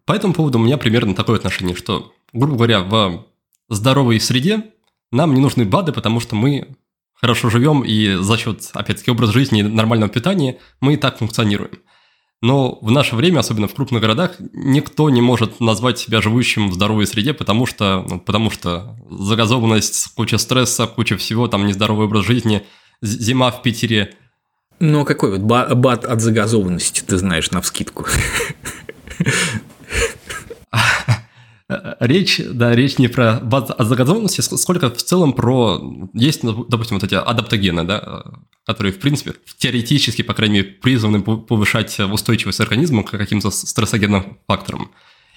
[0.05, 3.25] По этому поводу у меня примерно такое отношение, что, грубо говоря, в
[3.69, 4.63] здоровой среде
[5.11, 6.75] нам не нужны БАДы, потому что мы
[7.13, 11.71] хорошо живем, и за счет, опять-таки, образа жизни и нормального питания мы и так функционируем.
[12.41, 16.73] Но в наше время, особенно в крупных городах, никто не может назвать себя живущим в
[16.73, 22.25] здоровой среде, потому что, ну, потому что загазованность, куча стресса, куча всего, там нездоровый образ
[22.25, 22.65] жизни,
[23.01, 24.13] зима в Питере.
[24.79, 28.05] Ну, а какой вот бат от загазованности ты знаешь на вскидку?
[31.99, 33.41] речь, да, речь не про
[33.79, 36.09] загазованность, сколько в целом про...
[36.13, 38.23] Есть, ну, допустим, вот эти адаптогены, да,
[38.65, 44.91] которые, в принципе, теоретически, по крайней мере, призваны повышать устойчивость организма к каким-то стрессогенным факторам.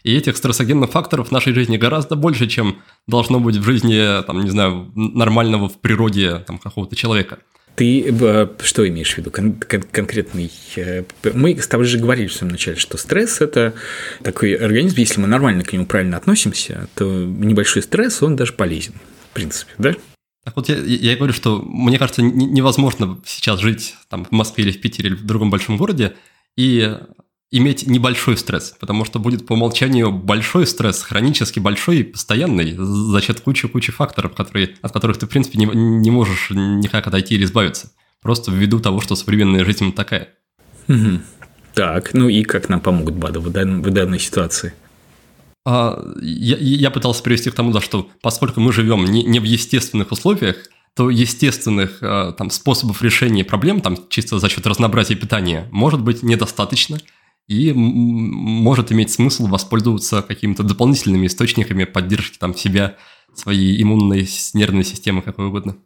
[0.04, 4.42] И этих стрессогенных факторов в нашей жизни гораздо больше, чем должно быть в жизни, там,
[4.42, 7.38] не знаю, нормального в природе там, какого-то человека.
[7.74, 10.50] Ты э, что имеешь в виду кон- кон- конкретный?
[10.76, 13.74] Э, мы с тобой же говорили в самом начале, что стресс– это
[14.22, 18.94] такой организм, если мы нормально к нему правильно относимся, то небольшой стресс, он даже полезен,
[19.30, 19.94] в принципе, да?
[20.44, 24.72] Так вот, я, я говорю, что мне кажется, невозможно сейчас жить там, в Москве или
[24.72, 26.14] в Питере или в другом большом городе
[26.56, 26.98] и
[27.52, 33.20] иметь небольшой стресс, потому что будет по умолчанию большой стресс, хронически большой и постоянный, за
[33.20, 37.44] счет кучи-кучи факторов, которые, от которых ты, в принципе, не, не можешь никак отойти или
[37.44, 37.92] избавиться.
[38.22, 40.30] Просто ввиду того, что современная жизнь такая.
[40.88, 41.20] Угу.
[41.74, 44.72] Так, ну и как нам помогут БАДы в данной, в данной ситуации?
[45.66, 49.44] А, я, я пытался привести к тому, да, что поскольку мы живем не, не в
[49.44, 50.56] естественных условиях,
[50.94, 56.22] то естественных а, там, способов решения проблем, там, чисто за счет разнообразия питания, может быть
[56.22, 56.98] недостаточно–
[57.48, 62.96] и может иметь смысл воспользоваться какими-то дополнительными источниками поддержки там себя,
[63.34, 65.76] своей иммунной нервной системы, какой угодно.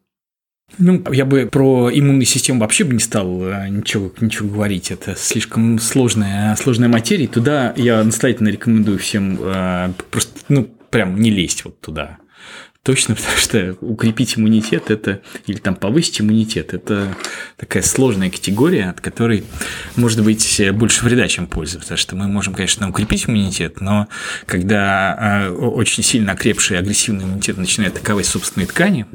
[0.79, 4.91] Ну, я бы про иммунную систему вообще бы не стал э, ничего, ничего говорить.
[4.91, 7.29] Это слишком сложная, сложная материя.
[7.29, 12.19] Туда я настоятельно рекомендую всем э, просто, ну, прям не лезть вот туда.
[12.87, 17.17] Точно, потому что укрепить иммунитет это или там повысить иммунитет это
[17.57, 19.43] такая сложная категория, от которой
[19.97, 21.81] может быть больше вреда, чем пользы.
[21.81, 24.07] Потому что мы можем, конечно, укрепить иммунитет, но
[24.47, 29.07] когда а, очень сильно окрепший агрессивный иммунитет начинает атаковать собственные ткани,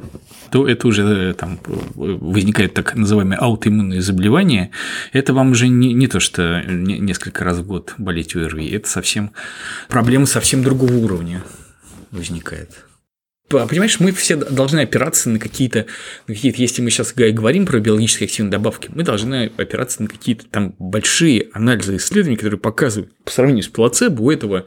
[0.51, 1.57] то это уже э, там
[1.95, 4.71] возникает так называемые аутоиммунные заболевания.
[5.13, 9.31] Это вам уже не, не то, что несколько раз в год болеть ОРВИ, это совсем
[9.87, 11.41] проблема совсем другого уровня
[12.11, 12.85] возникает
[13.51, 15.85] понимаешь, мы все должны опираться на какие-то,
[16.27, 20.45] на какие-то, если мы сейчас говорим про биологически активные добавки, мы должны опираться на какие-то
[20.45, 24.65] там большие анализы исследований, которые показывают, по сравнению с плацебо, у этого,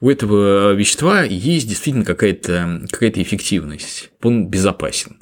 [0.00, 5.18] у этого вещества есть действительно какая-то какая эффективность, он безопасен.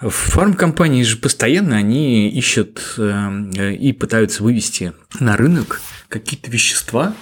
[0.00, 7.14] Фармкомпании же постоянно они ищут э, и пытаются вывести на рынок какие-то вещества,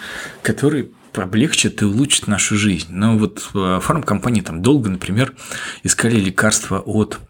[0.43, 0.89] которые
[1.19, 2.89] облегчит и улучшит нашу жизнь.
[2.91, 5.35] Но вот э, фармкомпании там долго, например,
[5.83, 7.21] искали лекарства от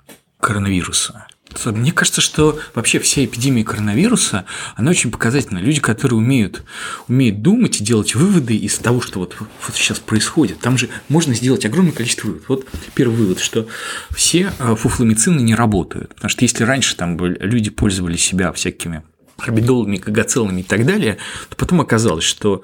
[0.40, 1.26] коронавируса.
[1.66, 5.58] Мне кажется, что вообще вся эпидемия коронавируса, она очень показательна.
[5.58, 6.64] Люди, которые умеют,
[7.08, 11.34] умеют думать и делать выводы из того, что вот, вот сейчас происходит, там же можно
[11.34, 12.48] сделать огромное количество выводов.
[12.48, 13.66] Вот первый вывод, что
[14.10, 16.14] все э, фуфломицины не работают.
[16.14, 19.02] Потому что если раньше там люди пользовали себя всякими
[19.42, 21.18] орбидолами, кагоцелами и так далее,
[21.48, 22.62] то потом оказалось, что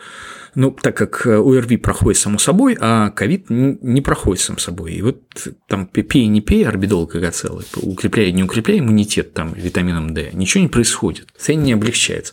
[0.55, 4.95] ну, так как э, ОРВИ проходит само собой, а ковид не проходит сам собой.
[4.95, 5.21] И вот
[5.69, 10.69] там пей, не пей, орбидол кагоцелы, укрепляй, не укрепляй иммунитет там витамином D, ничего не
[10.69, 12.33] происходит, цель не облегчается.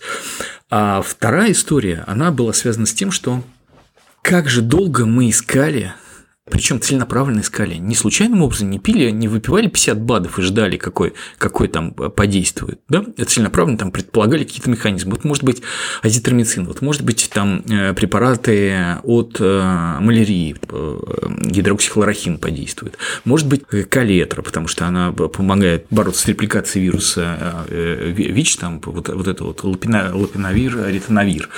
[0.70, 3.43] А вторая история, она была связана с тем, что
[4.22, 5.93] как же долго мы искали
[6.50, 7.76] Причем целенаправленно искали.
[7.76, 12.80] Не случайным образом не пили, не выпивали 50 БАДов и ждали, какой, какой там подействует.
[12.88, 13.04] Да?
[13.26, 15.14] Целенаправленно там предполагали какие-то механизмы.
[15.14, 15.64] Вот может быть
[16.04, 21.00] азитромицин, вот может быть там э, препараты от э, малярии, э,
[21.41, 23.00] гидроксихлорохин подействует.
[23.24, 29.28] Может быть калетра, потому что она помогает бороться с репликацией вируса ВИЧ, там вот, вот
[29.28, 31.50] это вот лапиновир, ретиновир.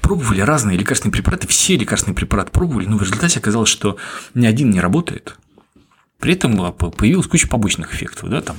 [0.00, 3.96] Пробовали разные лекарственные препараты, все лекарственные препараты пробовали, но в результате оказалось, что
[4.34, 5.36] ни один не работает.
[6.18, 8.56] При этом а, появилась куча побочных эффектов, да, там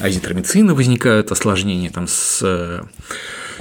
[0.00, 2.84] азитромицина возникают осложнения там с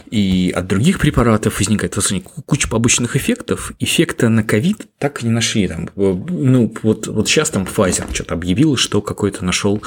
[0.10, 1.98] и от других препаратов возникает
[2.46, 3.72] куча побочных эффектов.
[3.80, 5.68] Эффекта на ковид так и не нашли.
[5.68, 9.82] Там, ну, вот, вот сейчас там Pfizer что-то объявил, что какое-то нашел,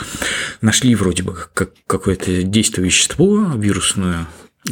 [0.60, 4.26] нашли вроде бы как, какое-то действие вещество вирусное,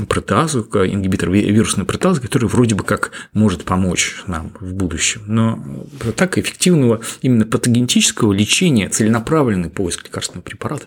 [0.09, 5.22] протеазу, ингибитор вирусной протеазы, который вроде бы как может помочь нам в будущем.
[5.26, 5.86] Но
[6.16, 10.86] так эффективного именно патогенетического лечения, целенаправленный поиск лекарственного препарата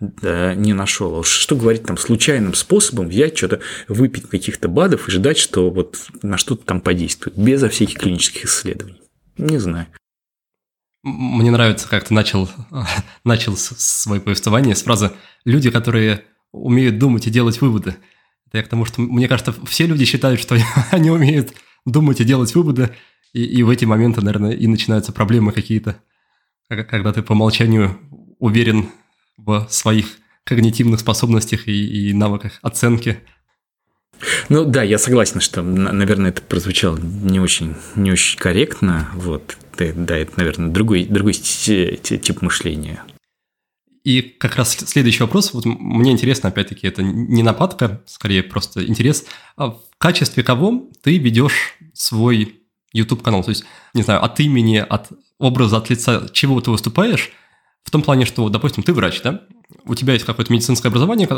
[0.00, 1.20] да, не нашел.
[1.20, 5.98] А что говорить там случайным способом взять что-то, выпить каких-то БАДов и ждать, что вот
[6.22, 9.00] на что-то там подействует, безо всяких клинических исследований.
[9.36, 9.86] Не знаю.
[11.02, 12.48] Мне нравится, как ты начал,
[13.22, 15.12] начал свое повествование с фразы
[15.44, 17.96] «люди, которые умеют думать и делать выводы».
[18.48, 20.56] Это я к тому, что, мне кажется, все люди считают, что
[20.90, 21.52] они умеют
[21.84, 22.90] думать и делать выводы,
[23.32, 26.00] и, и в эти моменты, наверное, и начинаются проблемы какие-то,
[26.68, 27.98] когда ты по умолчанию
[28.38, 28.88] уверен
[29.36, 33.18] в своих когнитивных способностях и, и навыках оценки.
[34.48, 39.08] Ну да, я согласен, что, наверное, это прозвучало не очень, не очень корректно.
[39.14, 43.02] Вот, да, это, наверное, другой, другой тип мышления.
[44.06, 49.24] И как раз следующий вопрос, вот мне интересно, опять-таки, это не нападка, скорее просто интерес.
[49.56, 52.60] А в качестве кого ты ведешь свой
[52.92, 53.42] YouTube-канал?
[53.42, 55.08] То есть, не знаю, от имени, от
[55.40, 57.32] образа, от лица, чего ты выступаешь?
[57.82, 59.42] В том плане, что, допустим, ты врач, да?
[59.86, 61.28] У тебя есть какое-то медицинское образование,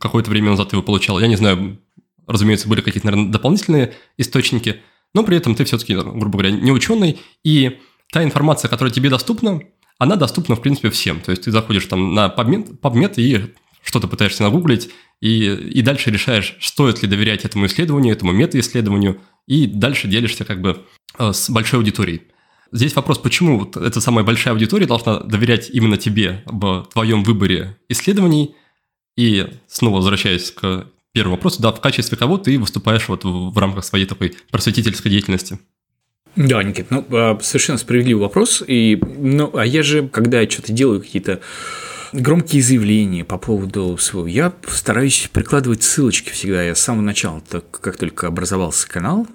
[0.00, 1.20] какое-то время назад ты его получал.
[1.20, 1.78] Я не знаю,
[2.26, 4.82] разумеется, были какие-то, наверное, дополнительные источники,
[5.14, 7.78] но при этом ты все-таки, грубо говоря, не ученый, и
[8.10, 9.60] та информация, которая тебе доступна,
[9.98, 11.20] она доступна, в принципе, всем.
[11.20, 14.90] То есть ты заходишь там на PubMed, PubMed и что-то пытаешься нагуглить,
[15.20, 20.60] и, и дальше решаешь, стоит ли доверять этому исследованию, этому метаисследованию, и дальше делишься как
[20.60, 20.84] бы
[21.18, 22.22] э, с большой аудиторией.
[22.72, 27.78] Здесь вопрос, почему вот эта самая большая аудитория должна доверять именно тебе в твоем выборе
[27.88, 28.56] исследований,
[29.16, 33.58] и снова возвращаясь к первому вопросу, да, в качестве кого ты выступаешь вот в, в
[33.58, 35.58] рамках своей такой просветительской деятельности?
[36.36, 38.62] Да, Никит, ну, а, совершенно справедливый вопрос.
[38.66, 41.40] И, ну, а я же, когда я что-то делаю, какие-то
[42.12, 46.62] громкие заявления по поводу своего, я стараюсь прикладывать ссылочки всегда.
[46.62, 49.26] Я с самого начала, так, как только образовался канал,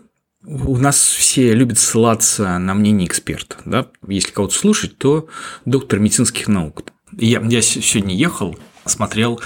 [0.45, 3.57] у нас все любят ссылаться на мнение эксперта.
[3.65, 3.87] Да?
[4.07, 5.27] Если кого-то слушать, то
[5.65, 6.83] доктор медицинских наук.
[7.17, 9.41] Я, я сегодня ехал, смотрел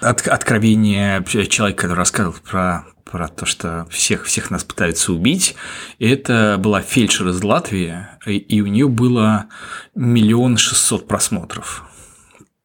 [0.00, 5.54] от, откровение человека, который рассказывал про про то, что всех, всех нас пытаются убить.
[5.98, 9.46] Это была фельдшер из Латвии, и у нее было
[9.94, 11.84] миллион шестьсот просмотров.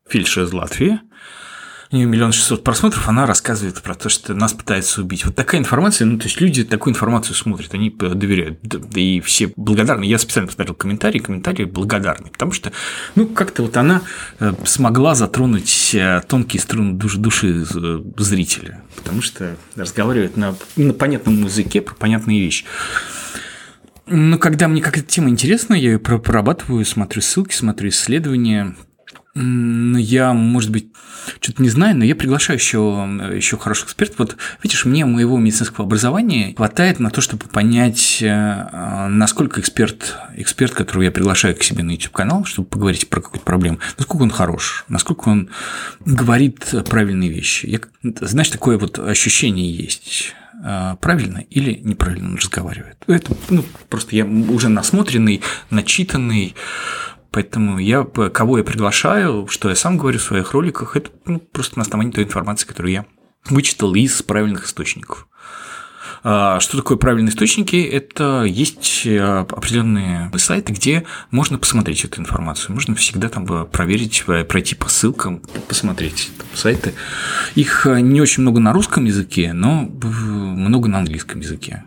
[0.07, 0.99] Фельдшер из Латвии–
[1.93, 5.25] нее миллион шестьсот просмотров, она рассказывает про то, что нас пытаются убить.
[5.25, 9.53] Вот такая информация, ну, то есть люди такую информацию смотрят, они доверяют, да и все
[9.55, 10.03] благодарны.
[10.03, 12.71] Я специально посмотрел комментарии, комментарии благодарны, потому что,
[13.15, 14.01] ну, как-то вот она
[14.39, 20.93] э, смогла затронуть э, тонкие струны души, души э, зрителя, потому что разговаривает на, на
[20.93, 22.65] понятном языке про понятные вещи.
[24.05, 28.75] Но когда мне какая-то тема интересна, я ее прорабатываю, смотрю ссылки, смотрю исследования,
[29.35, 30.89] я, может быть,
[31.39, 32.77] что-то не знаю, но я приглашаю еще,
[33.35, 34.19] еще хороших экспертов.
[34.19, 40.73] Вот, видишь, мне моего медицинского образования хватает на то, чтобы понять, э, насколько эксперт, эксперт,
[40.73, 44.85] которого я приглашаю к себе на YouTube-канал, чтобы поговорить про какую-то проблему, насколько он хорош,
[44.87, 45.49] насколько он
[46.05, 47.65] говорит правильные вещи.
[47.65, 47.79] Я,
[48.21, 52.97] знаешь, такое вот ощущение есть э, правильно или неправильно разговаривает.
[53.07, 56.55] Это ну, просто я уже насмотренный, начитанный,
[57.33, 61.79] Поэтому я, кого я приглашаю, что я сам говорю в своих роликах, это ну, просто
[61.79, 63.05] на основании той информации, которую я
[63.49, 65.27] вычитал из правильных источников.
[66.23, 67.75] А, что такое правильные источники?
[67.75, 72.71] Это есть э, определенные сайты, где можно посмотреть эту информацию.
[72.73, 76.93] Можно всегда там проверить, э, пройти по ссылкам, посмотреть сайты.
[77.55, 81.83] Их э, не очень много на русском языке, но много на английском языке.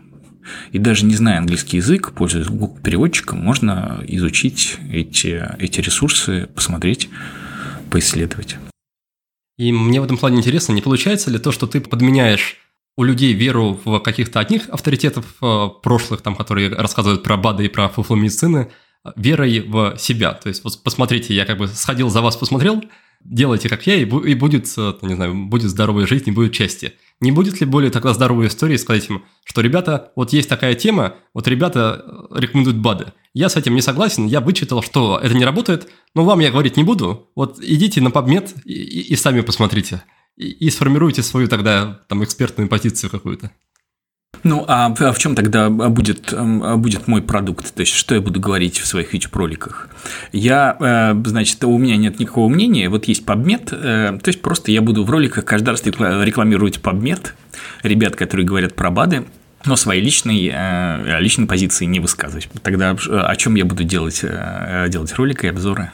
[0.71, 7.09] И даже не зная английский язык, пользуясь Google переводчиком, можно изучить эти, эти ресурсы, посмотреть,
[7.89, 8.57] поисследовать.
[9.57, 12.57] И мне в этом плане интересно, не получается ли то, что ты подменяешь
[12.95, 17.69] у людей веру в каких-то одних авторитетов э, прошлых, там, которые рассказывают про БАДы и
[17.69, 18.71] про фуфломедицины,
[19.15, 20.33] верой в себя.
[20.33, 22.83] То есть, вот посмотрите, я как бы сходил за вас, посмотрел,
[23.23, 26.93] делайте как я, и, и будет, э, не знаю, будет здоровая жизнь, и будет счастье.
[27.19, 31.15] Не будет ли более тогда здоровой истории сказать им, что, ребята, вот есть такая тема,
[31.33, 33.13] вот ребята э, рекомендуют БАДы.
[33.33, 36.77] Я с этим не согласен, я вычитал, что это не работает, но вам я говорить
[36.77, 37.29] не буду.
[37.35, 40.03] Вот идите на PubMed и, и, и сами посмотрите.
[40.35, 43.51] И, и сформируйте свою тогда там экспертную позицию какую-то.
[44.43, 46.33] Ну, а в, а чем тогда будет,
[46.77, 47.73] будет мой продукт?
[47.73, 49.89] То есть, что я буду говорить в своих YouTube-роликах?
[50.31, 54.71] Я, э, значит, у меня нет никакого мнения, вот есть PubMed, э, то есть, просто
[54.71, 57.31] я буду в роликах каждый раз рекламировать PubMed,
[57.83, 59.25] ребят, которые говорят про БАДы,
[59.65, 62.47] но своей личной, э, личной позиции не высказывать.
[62.61, 64.23] Тогда о чем я буду делать,
[64.89, 65.91] делать ролики и обзоры?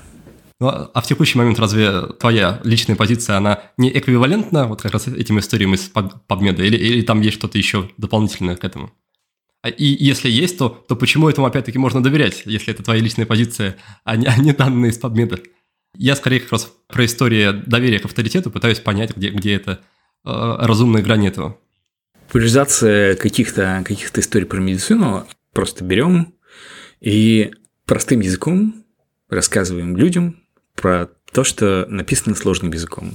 [0.59, 5.07] Ну, а в текущий момент разве твоя личная позиция, она не эквивалентна вот как раз
[5.07, 8.93] этим историям из подмеда, или, или там есть что-то еще дополнительное к этому?
[9.61, 13.25] А, и если есть, то, то почему этому опять-таки можно доверять, если это твоя личная
[13.25, 15.39] позиция, а не, а не данные из подмеда?
[15.95, 19.79] Я скорее как раз про историю доверия к авторитету пытаюсь понять, где, где это
[20.25, 20.29] э,
[20.59, 21.57] разумная грань этого.
[22.27, 26.33] Популяризация каких-то каких историй про медицину просто берем
[26.99, 27.51] и
[27.85, 28.83] простым языком
[29.29, 30.42] рассказываем людям,
[30.75, 33.13] про то, что написано сложным языком.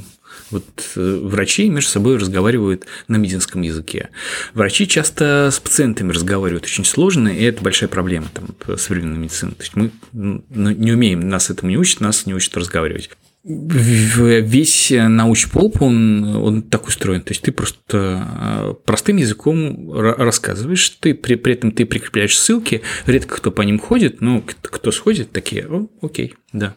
[0.51, 0.65] Вот
[0.97, 4.11] э, врачи между собой разговаривают на медицинском языке.
[4.55, 9.53] Врачи часто с пациентами разговаривают очень сложно, и это большая проблема там, современной медицины.
[9.53, 13.11] То есть мы ну, не умеем, нас этому не учат, нас не учат разговаривать.
[13.45, 17.23] Весь научпоп, он, он так устроен.
[17.23, 22.83] То есть ты просто э, простым языком рассказываешь, ты при, при этом ты прикрепляешь ссылки,
[23.07, 26.75] редко кто по ним ходит, но кто сходит, такие, О, окей, да,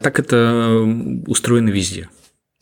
[0.00, 2.08] так это э, устроено везде.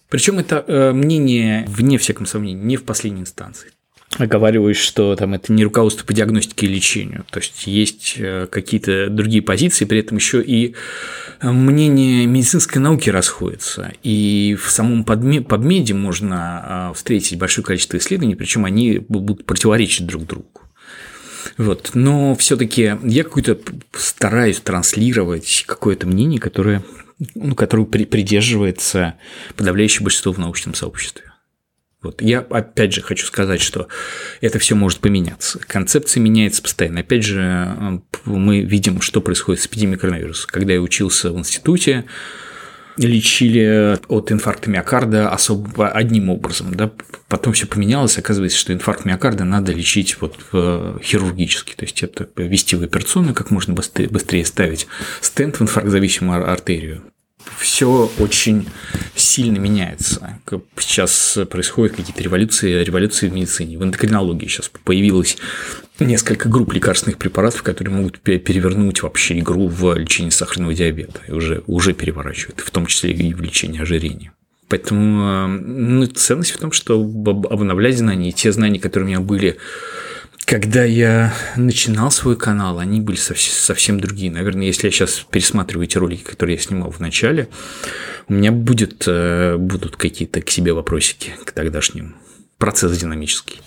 [0.08, 3.70] Причем это э, мнение, вне всяком сомнении, не в последней инстанции.
[4.18, 7.24] Оговариваюсь, что там это не руководство по диагностике и лечению.
[7.30, 10.74] То есть есть э, какие-то другие позиции, при этом еще и
[11.40, 13.92] мнение медицинской науки расходится.
[14.02, 20.60] И в самом подмеде можно встретить большое количество исследований, причем они будут противоречить друг другу.
[21.56, 21.92] Вот.
[21.94, 23.58] Но все-таки я какую-то
[23.92, 26.82] стараюсь транслировать какое-то мнение, которое
[27.34, 29.14] ну, которую при, придерживается
[29.56, 31.32] подавляющее большинство в научном сообществе.
[32.02, 32.20] Вот.
[32.20, 33.86] Я опять же хочу сказать, что
[34.40, 35.60] это все может поменяться.
[35.60, 37.00] Концепция меняется постоянно.
[37.00, 40.48] Опять же, э, мы видим, что происходит с эпидемией коронавируса.
[40.48, 42.04] Когда я учился в институте,
[42.96, 46.74] лечили от инфаркта миокарда особо одним образом.
[46.74, 46.90] Да?
[47.28, 50.36] Потом все поменялось, оказывается, что инфаркт миокарда надо лечить вот
[51.02, 51.74] хирургически.
[51.74, 54.88] То есть это ввести в операционную, как можно быстрее, ставить
[55.20, 57.11] стенд в инфарктозависимую артерию,
[57.58, 58.68] все очень
[59.14, 60.40] сильно меняется.
[60.78, 63.78] Сейчас происходят какие-то революции, революции в медицине.
[63.78, 65.36] В эндокринологии сейчас появилось
[66.00, 71.20] несколько групп лекарственных препаратов, которые могут перевернуть вообще игру в лечении сахарного диабета.
[71.28, 74.32] И уже, уже переворачивают, в том числе и в лечении ожирения.
[74.68, 79.58] Поэтому э, ну, ценность в том, что обновлять знания, те знания, которые у меня были
[80.52, 84.30] когда я начинал свой канал, они были совсем, другие.
[84.30, 87.48] Наверное, если я сейчас пересматриваю эти ролики, которые я снимал в начале,
[88.28, 92.16] у меня будет, э, будут какие-то к себе вопросики к тогдашним.
[92.58, 93.62] Процесс динамический.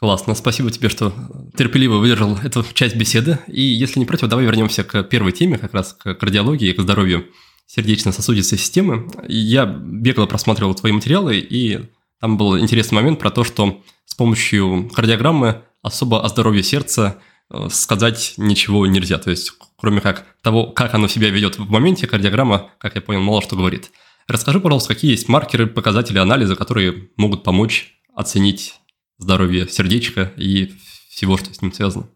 [0.00, 1.14] Классно, спасибо тебе, что
[1.56, 3.38] терпеливо выдержал эту часть беседы.
[3.46, 6.80] И если не против, давай вернемся к первой теме, как раз к кардиологии и к
[6.80, 7.26] здоровью
[7.68, 9.08] сердечно-сосудистой системы.
[9.28, 11.88] Я бегло просматривал твои материалы, и
[12.22, 17.18] там был интересный момент про то, что с помощью кардиограммы особо о здоровье сердца
[17.50, 19.18] э, сказать ничего нельзя.
[19.18, 23.22] То есть, кроме как того, как оно себя ведет в моменте, кардиограмма, как я понял,
[23.22, 23.90] мало что говорит.
[24.28, 28.76] Расскажи, пожалуйста, какие есть маркеры, показатели анализа, которые могут помочь оценить
[29.18, 30.72] здоровье сердечка и
[31.10, 32.08] всего, что с ним связано?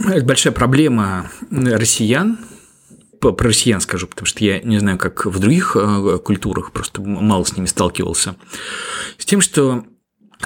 [0.00, 2.40] Это большая проблема россиян,
[3.32, 7.44] про россиян скажу, потому что я не знаю, как в других э, культурах, просто мало
[7.44, 8.36] с ними сталкивался,
[9.18, 9.84] с тем, что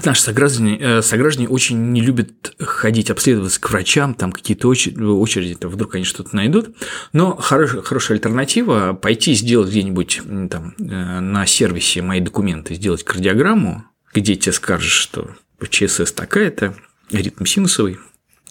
[0.05, 5.71] Наши сограждане, э, сограждане очень не любят ходить обследоваться к врачам, там какие-то очереди, там
[5.71, 6.77] вдруг они что-то найдут.
[7.13, 10.21] Но хорошая, хорошая альтернатива– пойти сделать где-нибудь
[10.51, 15.31] там, э, на сервисе «Мои документы», сделать кардиограмму, где тебе скажешь, что
[15.69, 16.75] ЧСС такая-то,
[17.11, 17.99] ритм синусовый,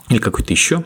[0.10, 0.86] или какой-то еще.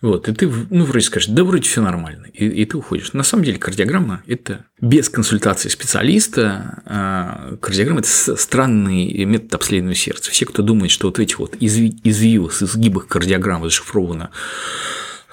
[0.00, 3.12] Вот, и ты, ну, вроде скажешь, да, вроде все нормально, и, и ты уходишь.
[3.12, 10.30] На самом деле кардиограмма– это без консультации специалиста, а кардиограмма– это странный метод обследования сердца.
[10.30, 14.30] Все, кто думает, что вот в этих вот извивах, изгибах кардиограммы зашифровано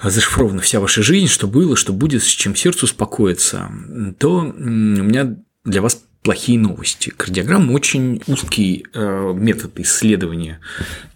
[0.02, 3.68] зашифрована вся ваша жизнь, что было, что будет, с чем сердцу успокоиться,
[4.18, 7.10] то у меня для вас плохие новости.
[7.10, 10.60] Кардиограмма очень узкий э, метод исследования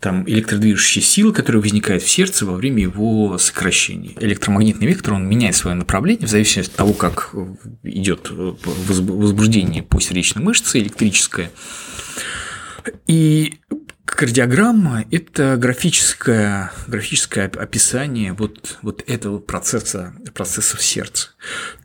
[0.01, 4.15] там электродвижущей силы, которая возникает в сердце во время его сокращения.
[4.21, 7.35] Электромагнитный вектор он меняет свое направление в зависимости от того, как
[7.83, 11.51] идет возбуждение по сердечной мышце электрическое.
[13.07, 13.61] И
[14.05, 21.31] Кардиограмма– это графическое, графическое описание вот, вот этого процесса, процесса в сердце.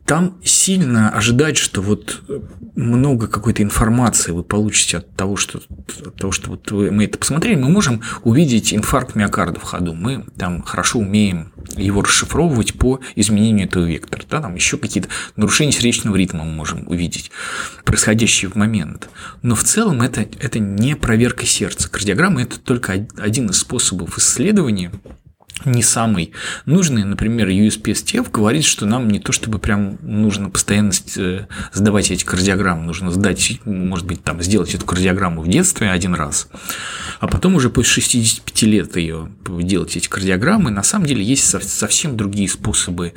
[0.05, 2.21] Там сильно ожидать, что вот
[2.75, 5.59] много какой-то информации вы получите от того, что,
[6.05, 9.93] от того, что вот мы это посмотрели, мы можем увидеть инфаркт миокарда в ходу.
[9.93, 14.23] Мы там хорошо умеем его расшифровывать по изменению этого вектора.
[14.29, 17.31] Да, там еще какие-то нарушения сердечного ритма мы можем увидеть,
[17.83, 19.09] происходящие в момент.
[19.41, 21.89] Но в целом это, это не проверка сердца.
[21.89, 24.91] Кардиограмма– это только один из способов исследования
[25.65, 26.31] не самый
[26.65, 27.03] нужный.
[27.03, 32.85] Например, USPSTF говорит, что нам не то чтобы прям нужно постоянно э, сдавать эти кардиограммы,
[32.85, 36.47] нужно сдать, может быть, там сделать эту кардиограмму в детстве один раз,
[37.19, 40.71] а потом уже после 65 лет ее делать эти кардиограммы.
[40.71, 43.13] На самом деле есть совсем другие способы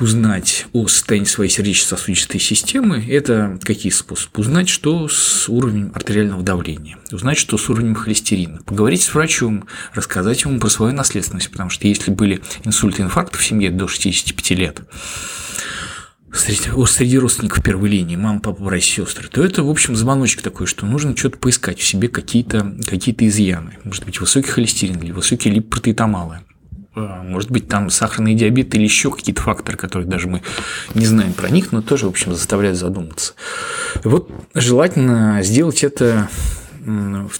[0.00, 3.04] узнать о состоянии своей сердечно-сосудистой системы.
[3.08, 4.40] Это какие способы?
[4.40, 10.42] Узнать, что с уровнем артериального давления, узнать, что с уровнем холестерина, поговорить с врачом, рассказать
[10.42, 14.50] ему про свою наследственность, потому что если были инсульты и инфаркты в семье до 65
[14.50, 14.80] лет,
[16.32, 20.66] среди, среди родственников первой линии, мама, папа, братья, сестры, то это, в общем, звоночек такой,
[20.66, 23.78] что нужно что-то поискать в себе какие-то какие изъяны.
[23.84, 26.40] Может быть, высокий холестерин или высокие липопротеитамалы.
[26.98, 30.42] А, может быть, там сахарный диабет или еще какие-то факторы, которые даже мы
[30.94, 33.34] не знаем про них, но тоже, в общем, заставляют задуматься.
[34.02, 36.28] Вот желательно сделать это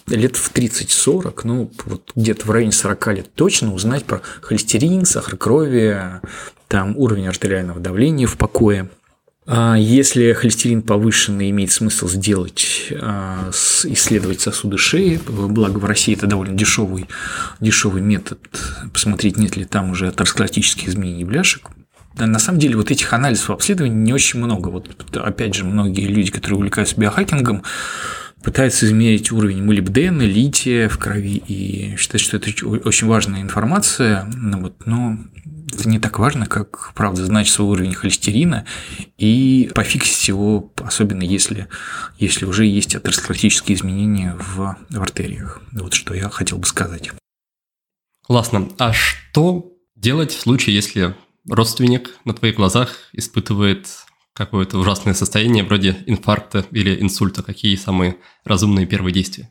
[0.06, 5.36] лет в 30-40, ну, вот где-то в районе 40 лет точно узнать про холестерин, сахар
[5.36, 6.20] крови,
[6.68, 8.90] там уровень артериального давления в покое.
[9.50, 13.48] А если холестерин повышенный, имеет смысл сделать, а,
[13.84, 17.06] исследовать сосуды шеи, благо в России это довольно дешевый,
[17.58, 18.40] дешевый метод,
[18.92, 21.70] посмотреть, нет ли там уже атеросклеротических изменений бляшек.
[22.18, 24.68] На самом деле вот этих анализов обследований не очень много.
[24.68, 27.62] Вот опять же, многие люди, которые увлекаются биохакингом,
[28.42, 34.60] пытаются измерить уровень молибдена, лития в крови и считают, что это очень важная информация, ну
[34.60, 35.16] вот, но
[35.72, 38.64] это не так важно, как, правда, знать свой уровень холестерина
[39.16, 41.68] и пофиксить его, особенно если,
[42.18, 45.60] если уже есть атеросклеротические изменения в, в артериях.
[45.72, 47.10] Вот что я хотел бы сказать.
[48.22, 48.68] Классно.
[48.78, 51.14] А что делать в случае, если
[51.48, 53.88] родственник на твоих глазах испытывает
[54.34, 57.42] какое-то ужасное состояние вроде инфаркта или инсульта?
[57.42, 59.50] Какие самые разумные первые действия?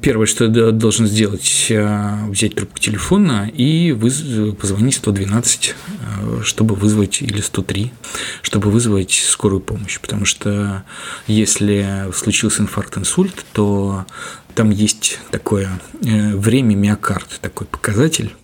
[0.00, 4.24] Первое, что я должен сделать, э, взять трубку телефона и выз...
[4.58, 7.92] позвонить 112, э, чтобы вызвать, или 103,
[8.40, 10.00] чтобы вызвать скорую помощь.
[10.00, 10.84] Потому что
[11.26, 14.06] если случился инфаркт, инсульт, то
[14.54, 15.68] там есть такое
[16.02, 18.34] э, время миокард, такой показатель,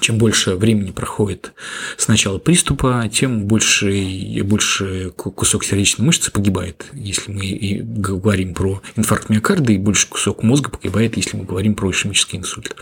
[0.00, 1.52] чем больше времени проходит
[1.96, 8.82] с начала приступа, тем больше, больше кусок сердечной мышцы погибает, если мы и говорим про
[8.96, 12.76] инфаркт миокарда, и больше кусок мозга погибает, если мы говорим про ишемический инсульт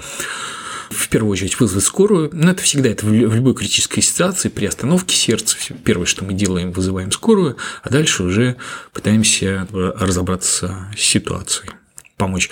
[0.90, 2.30] в первую очередь вызвать скорую.
[2.32, 5.56] Но это всегда это в любой критической ситуации при остановке сердца.
[5.84, 8.56] Первое, что мы делаем, вызываем скорую, а дальше уже
[8.92, 11.70] пытаемся разобраться с ситуацией
[12.16, 12.50] помочь.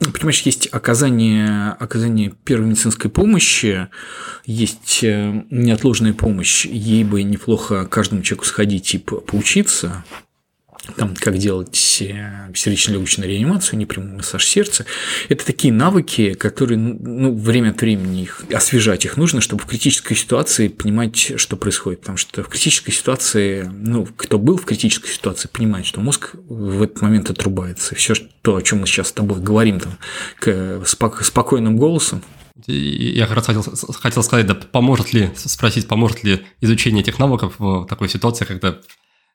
[0.00, 3.88] Понимаешь, есть оказание, оказание первой медицинской помощи,
[4.46, 10.02] есть э, неотложная помощь, ей бы неплохо каждому человеку сходить и поучиться,
[10.96, 14.86] там, как делать э, сердечно-легочную реанимацию, непрямой массаж сердца.
[15.28, 20.16] Это такие навыки, которые ну, время от времени их, освежать их нужно, чтобы в критической
[20.16, 22.00] ситуации понимать, что происходит.
[22.00, 26.82] Потому что в критической ситуации, ну, кто был в критической ситуации, понимает, что мозг в
[26.82, 27.94] этот момент отрубается.
[27.94, 29.98] Все то, о чем мы сейчас с тобой говорим, там,
[30.38, 30.82] к
[31.22, 32.22] спокойным голосом,
[32.66, 33.64] я как раз хотел,
[34.00, 38.78] хотел сказать, да, поможет ли, спросить, поможет ли изучение этих навыков в такой ситуации, когда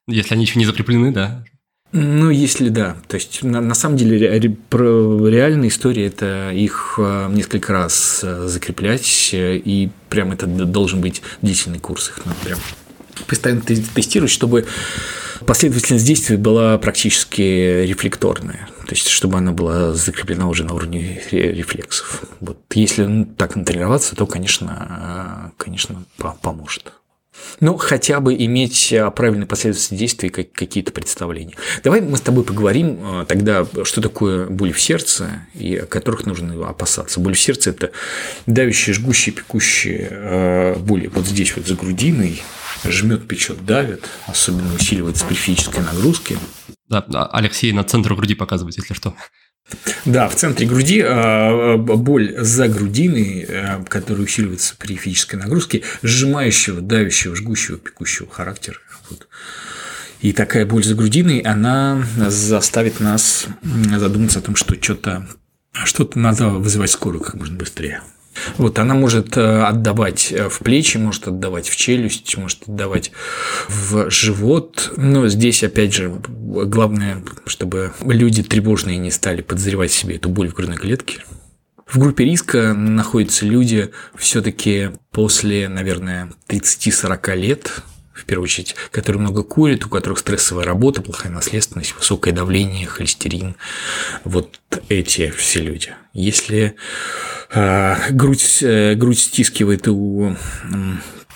[0.08, 1.44] если они еще не закреплены, да?
[1.92, 2.98] Ну, если да.
[3.08, 8.20] То есть, на, на самом деле, ре, про реальная история– это их э, несколько раз
[8.22, 12.10] э, закреплять, э, и прям это должен быть длительный курс.
[12.10, 12.60] Их надо прям
[13.28, 14.66] постоянно тестировать, чтобы
[15.46, 18.68] последовательность действий была практически рефлекторная.
[18.88, 22.26] То есть, чтобы она была закреплена уже на уровне рефлексов.
[22.42, 26.04] Вот если ну, так натренироваться, то, конечно, конечно,
[26.42, 26.92] поможет.
[27.60, 31.56] Ну, хотя бы иметь а, правильные последовательности действий, какие-то представления.
[31.84, 36.26] Давай мы с тобой поговорим а, тогда, что такое боль в сердце, и о которых
[36.26, 37.20] нужно опасаться.
[37.20, 37.92] Боль в сердце– это
[38.46, 42.44] давящие, жгущие, пекущие а, боли вот здесь вот за грудиной,
[42.84, 46.38] жмет, печет, давит, особенно усиливается при физической нагрузке.
[46.90, 49.16] Да, Алексей на центр груди показывает, если что.
[50.06, 56.82] Да, в центре груди а, боль за грудиной, э, которая усиливается при физической нагрузке, сжимающего,
[56.82, 58.78] давящего, жгущего, пекущего характера.
[59.10, 59.28] Вот.
[60.22, 65.28] И такая боль за грудиной, она заставит нас задуматься о том, что что-то
[65.84, 68.02] что-то надо вызывать скорую как можно быстрее.
[68.58, 73.12] Вот она может э, отдавать э, в плечи, может отдавать в челюсть, может отдавать
[73.68, 74.94] в живот.
[74.98, 80.54] Но здесь, опять же, главное, чтобы люди тревожные не стали подозревать себе эту боль в
[80.54, 81.24] грудной клетке.
[81.86, 87.84] В группе риска находятся люди все-таки после, наверное, 30-40 лет,
[88.16, 93.56] в первую очередь, которые много курят, у которых стрессовая работа, плохая наследственность, высокое давление, холестерин.
[94.24, 94.60] Вот
[94.90, 95.94] эти все люди.
[96.14, 96.76] Если
[97.52, 100.36] э, грудь, э, грудь стискивает у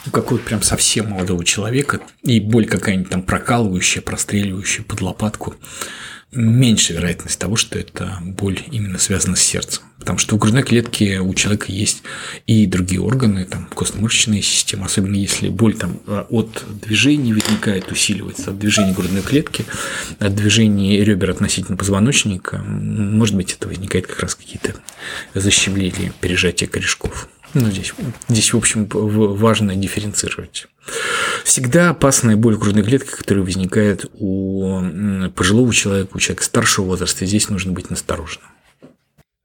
[0.06, 5.56] у какого-то прям совсем молодого человека, и боль какая-нибудь там прокалывающая, простреливающая под лопатку,
[6.32, 9.84] меньше вероятность того, что это боль именно связана с сердцем.
[10.00, 12.04] Потому что у грудной клетки у человека есть
[12.48, 16.00] и другие органы, там костно-мышечная система, особенно если боль там
[16.30, 19.66] от движения возникает, усиливается, от движения грудной клетки,
[20.20, 24.76] от движения ребер относительно позвоночника, может быть, это возникает как раз какие-то
[25.34, 27.28] защемления, пережатия корешков.
[27.54, 27.94] Ну, здесь,
[28.28, 30.68] здесь, в общем, важно дифференцировать.
[31.44, 34.82] Всегда опасная боль в грудной клетке, которая возникает у
[35.36, 37.26] пожилого человека, у человека старшего возраста.
[37.26, 38.50] Здесь нужно быть настороженным.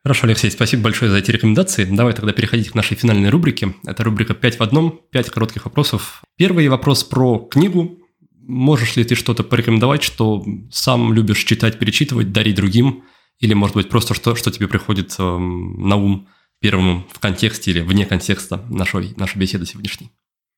[0.05, 1.85] Хорошо, Алексей, спасибо большое за эти рекомендации.
[1.85, 3.75] Давай тогда переходить к нашей финальной рубрике.
[3.87, 6.23] Это рубрика «5 в одном», 5 коротких вопросов.
[6.37, 7.99] Первый вопрос про книгу.
[8.43, 13.05] Можешь ли ты что-то порекомендовать, что сам любишь читать, перечитывать, дарить другим?
[13.41, 16.29] Или, может быть, просто что, что тебе приходит э, на ум
[16.65, 20.11] первым в контексте или вне контекста нашей, нашей беседы сегодняшней?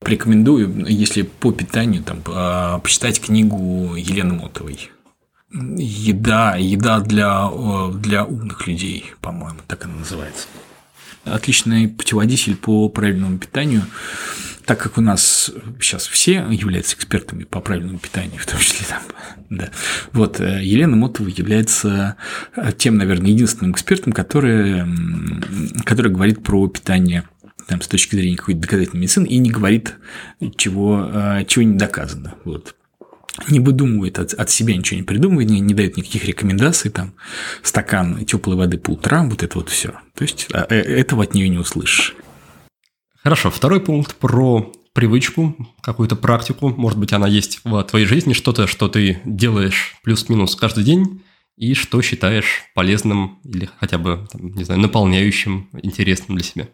[0.04, 2.22] Рекомендую, если по питанию, там,
[2.80, 4.92] почитать книгу Елены Мотовой.
[5.52, 7.50] Еда, еда для,
[7.92, 10.46] для умных людей, по-моему, так она называется.
[11.26, 13.82] Отличный путеводитель по правильному питанию,
[14.64, 15.50] так как у нас
[15.80, 19.02] сейчас все являются экспертами по правильному питанию, в том числе там,
[19.50, 19.70] да.
[20.12, 22.16] Вот э, Елена Мотова является
[22.78, 24.84] тем, наверное, единственным экспертом, который,
[25.84, 27.24] который говорит про питание
[27.68, 29.94] там, с точки зрения какой-то доказательной медицины и не говорит,
[30.56, 32.34] чего, э, чего не доказано.
[32.44, 32.74] Вот
[33.48, 37.14] не выдумывает от, от себя ничего не придумывает, не, не дает никаких рекомендаций, там,
[37.62, 39.94] стакан теплой воды по утрам, вот это вот все.
[40.14, 42.14] То есть а, э, этого от нее не услышишь.
[43.22, 48.66] Хорошо, второй пункт про привычку, какую-то практику, может быть, она есть в твоей жизни, что-то,
[48.66, 51.22] что ты делаешь плюс-минус каждый день,
[51.56, 56.68] и что считаешь полезным или хотя бы, там, не знаю, наполняющим, интересным для себя.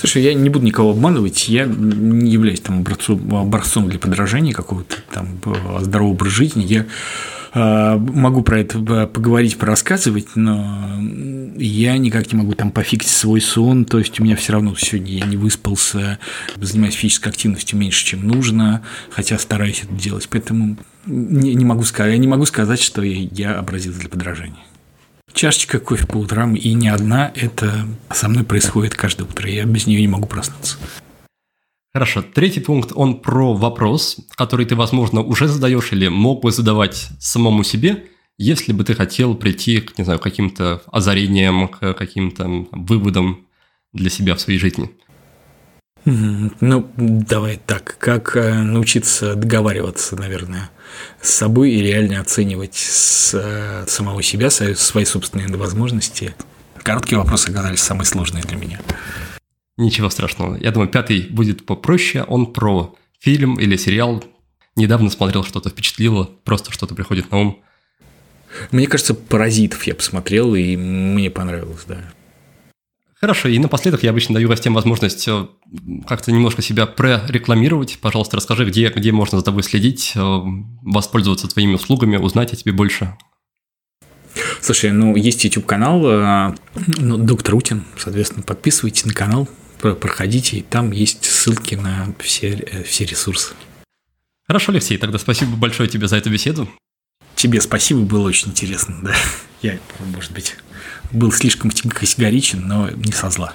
[0.00, 4.96] Слушай, я не буду никого обманывать, я не являюсь там образцом, образцом для подражания какого-то
[5.12, 5.38] там
[5.82, 6.64] здорового образа жизни.
[6.64, 6.86] Я
[7.52, 10.98] э, могу про это поговорить, порассказывать, но
[11.54, 15.18] я никак не могу там пофиксить свой сон, то есть у меня все равно сегодня
[15.18, 16.18] я не выспался,
[16.56, 18.80] занимаюсь физической активностью меньше, чем нужно,
[19.10, 23.58] хотя стараюсь это делать, поэтому не, не могу сказать, я не могу сказать, что я
[23.58, 24.64] образец для подражания.
[25.40, 29.86] Чашечка кофе по утрам, и не одна, это со мной происходит каждое утро, я без
[29.86, 30.76] нее не могу проснуться.
[31.94, 37.08] Хорошо, третий пункт, он про вопрос, который ты, возможно, уже задаешь или мог бы задавать
[37.18, 38.04] самому себе,
[38.36, 43.46] если бы ты хотел прийти, к, не знаю, каким-то озарениям, к каким-то выводам
[43.94, 44.90] для себя в своей жизни.
[46.04, 50.70] Ну, давай так, как э, научиться договариваться, наверное,
[51.20, 56.34] с собой и реально оценивать с, э, самого себя, свои собственные возможности.
[56.82, 58.80] Короткие вопросы оказались самые сложные для меня.
[59.76, 60.56] Ничего страшного.
[60.56, 62.24] Я думаю, пятый будет попроще.
[62.24, 64.24] Он про фильм или сериал.
[64.76, 67.62] Недавно смотрел что-то, впечатлило, просто что-то приходит на ум.
[68.70, 71.98] Мне кажется, «Паразитов» я посмотрел, и мне понравилось, да.
[73.20, 75.46] Хорошо, и напоследок я обычно даю гостям возможность э,
[76.08, 77.98] как-то немножко себя прорекламировать.
[78.00, 80.20] Пожалуйста, расскажи, где, где можно за тобой следить, э,
[80.80, 83.14] воспользоваться твоими услугами, узнать о тебе больше.
[84.62, 86.54] Слушай, ну, есть YouTube-канал э,
[86.96, 89.46] ну, Доктор Утин, соответственно, подписывайтесь на канал,
[89.80, 93.52] проходите, и там есть ссылки на все, все ресурсы.
[94.46, 96.70] Хорошо, Алексей, тогда спасибо большое тебе за эту беседу.
[97.34, 99.14] Тебе спасибо, было очень интересно, да.
[99.60, 99.78] Я,
[100.14, 100.56] может быть,
[101.12, 103.54] был слишком категоричен, но не со зла.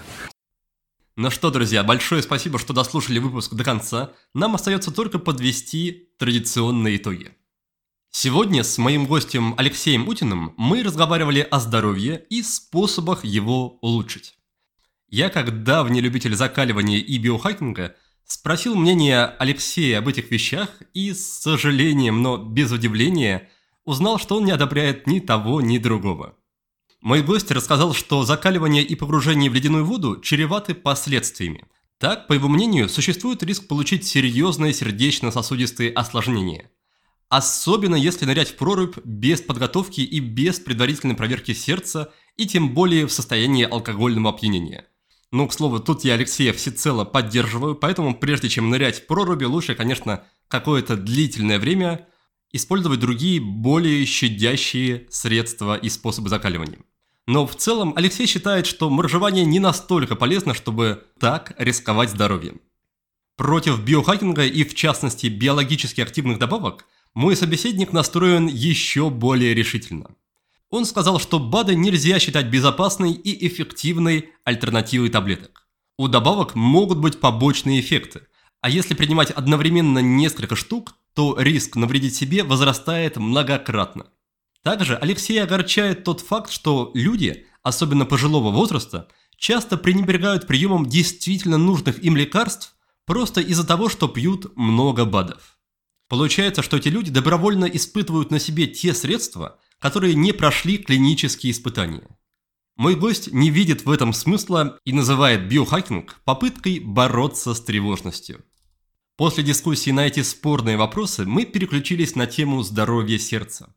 [1.15, 4.11] Ну что, друзья, большое спасибо, что дослушали выпуск до конца.
[4.33, 7.31] Нам остается только подвести традиционные итоги.
[8.11, 14.35] Сегодня с моим гостем Алексеем Утиным мы разговаривали о здоровье и способах его улучшить.
[15.07, 17.95] Я, как давний любитель закаливания и биохакинга,
[18.27, 23.49] Спросил мнение Алексея об этих вещах и с сожалением, но без удивления,
[23.83, 26.35] узнал, что он не одобряет ни того, ни другого.
[27.05, 31.63] Мой гость рассказал, что закаливание и погружение в ледяную воду чреваты последствиями.
[31.99, 36.71] Так, по его мнению, существует риск получить серьезные сердечно-сосудистые осложнения.
[37.29, 43.05] Особенно если нырять в прорубь без подготовки и без предварительной проверки сердца, и тем более
[43.05, 44.87] в состоянии алкогольного опьянения.
[45.32, 49.75] Ну, к слову, тут я Алексея всецело поддерживаю, поэтому прежде чем нырять в проруби, лучше,
[49.75, 52.07] конечно, какое-то длительное время
[52.51, 56.79] использовать другие, более щадящие средства и способы закаливания.
[57.27, 62.61] Но в целом Алексей считает, что моржевание не настолько полезно, чтобы так рисковать здоровьем.
[63.35, 70.11] Против биохакинга и в частности биологически активных добавок мой собеседник настроен еще более решительно.
[70.69, 75.67] Он сказал, что БАДы нельзя считать безопасной и эффективной альтернативой таблеток.
[75.97, 78.21] У добавок могут быть побочные эффекты,
[78.61, 84.07] а если принимать одновременно несколько штук, то риск навредить себе возрастает многократно.
[84.66, 92.04] Также Алексей огорчает тот факт, что люди, особенно пожилого возраста, часто пренебрегают приемом действительно нужных
[92.04, 92.75] им лекарств
[93.05, 95.59] просто из-за того, что пьют много БАДов.
[96.09, 102.17] Получается, что эти люди добровольно испытывают на себе те средства, которые не прошли клинические испытания.
[102.75, 108.43] Мой гость не видит в этом смысла и называет биохакинг попыткой бороться с тревожностью.
[109.16, 113.75] После дискуссии на эти спорные вопросы мы переключились на тему здоровья сердца.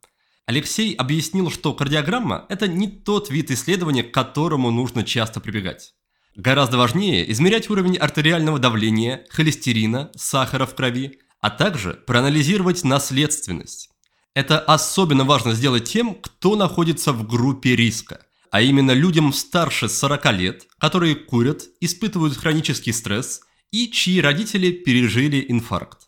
[0.49, 5.93] Алексей объяснил, что кардиограмма– это не тот вид исследования, к которому нужно часто прибегать.
[6.37, 13.91] Гораздо важнее измерять уровень артериального давления, холестерина, сахара в крови, а также проанализировать наследственность.
[14.33, 20.33] Это особенно важно сделать тем, кто находится в группе риска, а именно людям старше 40
[20.33, 26.08] лет, которые курят, испытывают хронический стресс и чьи родители пережили инфаркт.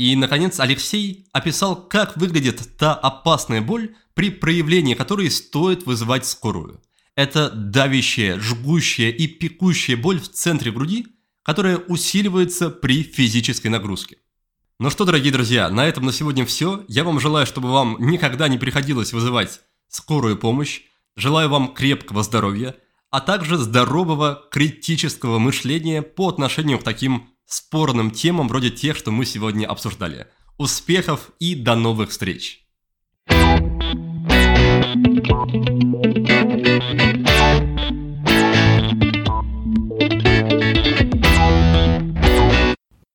[0.00, 6.82] И, наконец, Алексей описал, как выглядит та опасная боль, при проявлении которой стоит вызывать скорую.
[7.16, 11.06] Это давящая, жгущая и пекущая боль в центре груди,
[11.42, 14.16] которая усиливается при физической нагрузке.
[14.78, 16.82] Ну что, дорогие друзья, на этом на сегодня все.
[16.88, 20.80] Я вам желаю, чтобы вам никогда не приходилось вызывать скорую помощь.
[21.14, 22.74] Желаю вам крепкого здоровья,
[23.10, 29.26] а также здорового критического мышления по отношению к таким спорным темам, вроде тех, что мы
[29.26, 30.28] сегодня обсуждали.
[30.56, 32.64] Успехов и до новых встреч!
[35.42, 37.29] Thank you.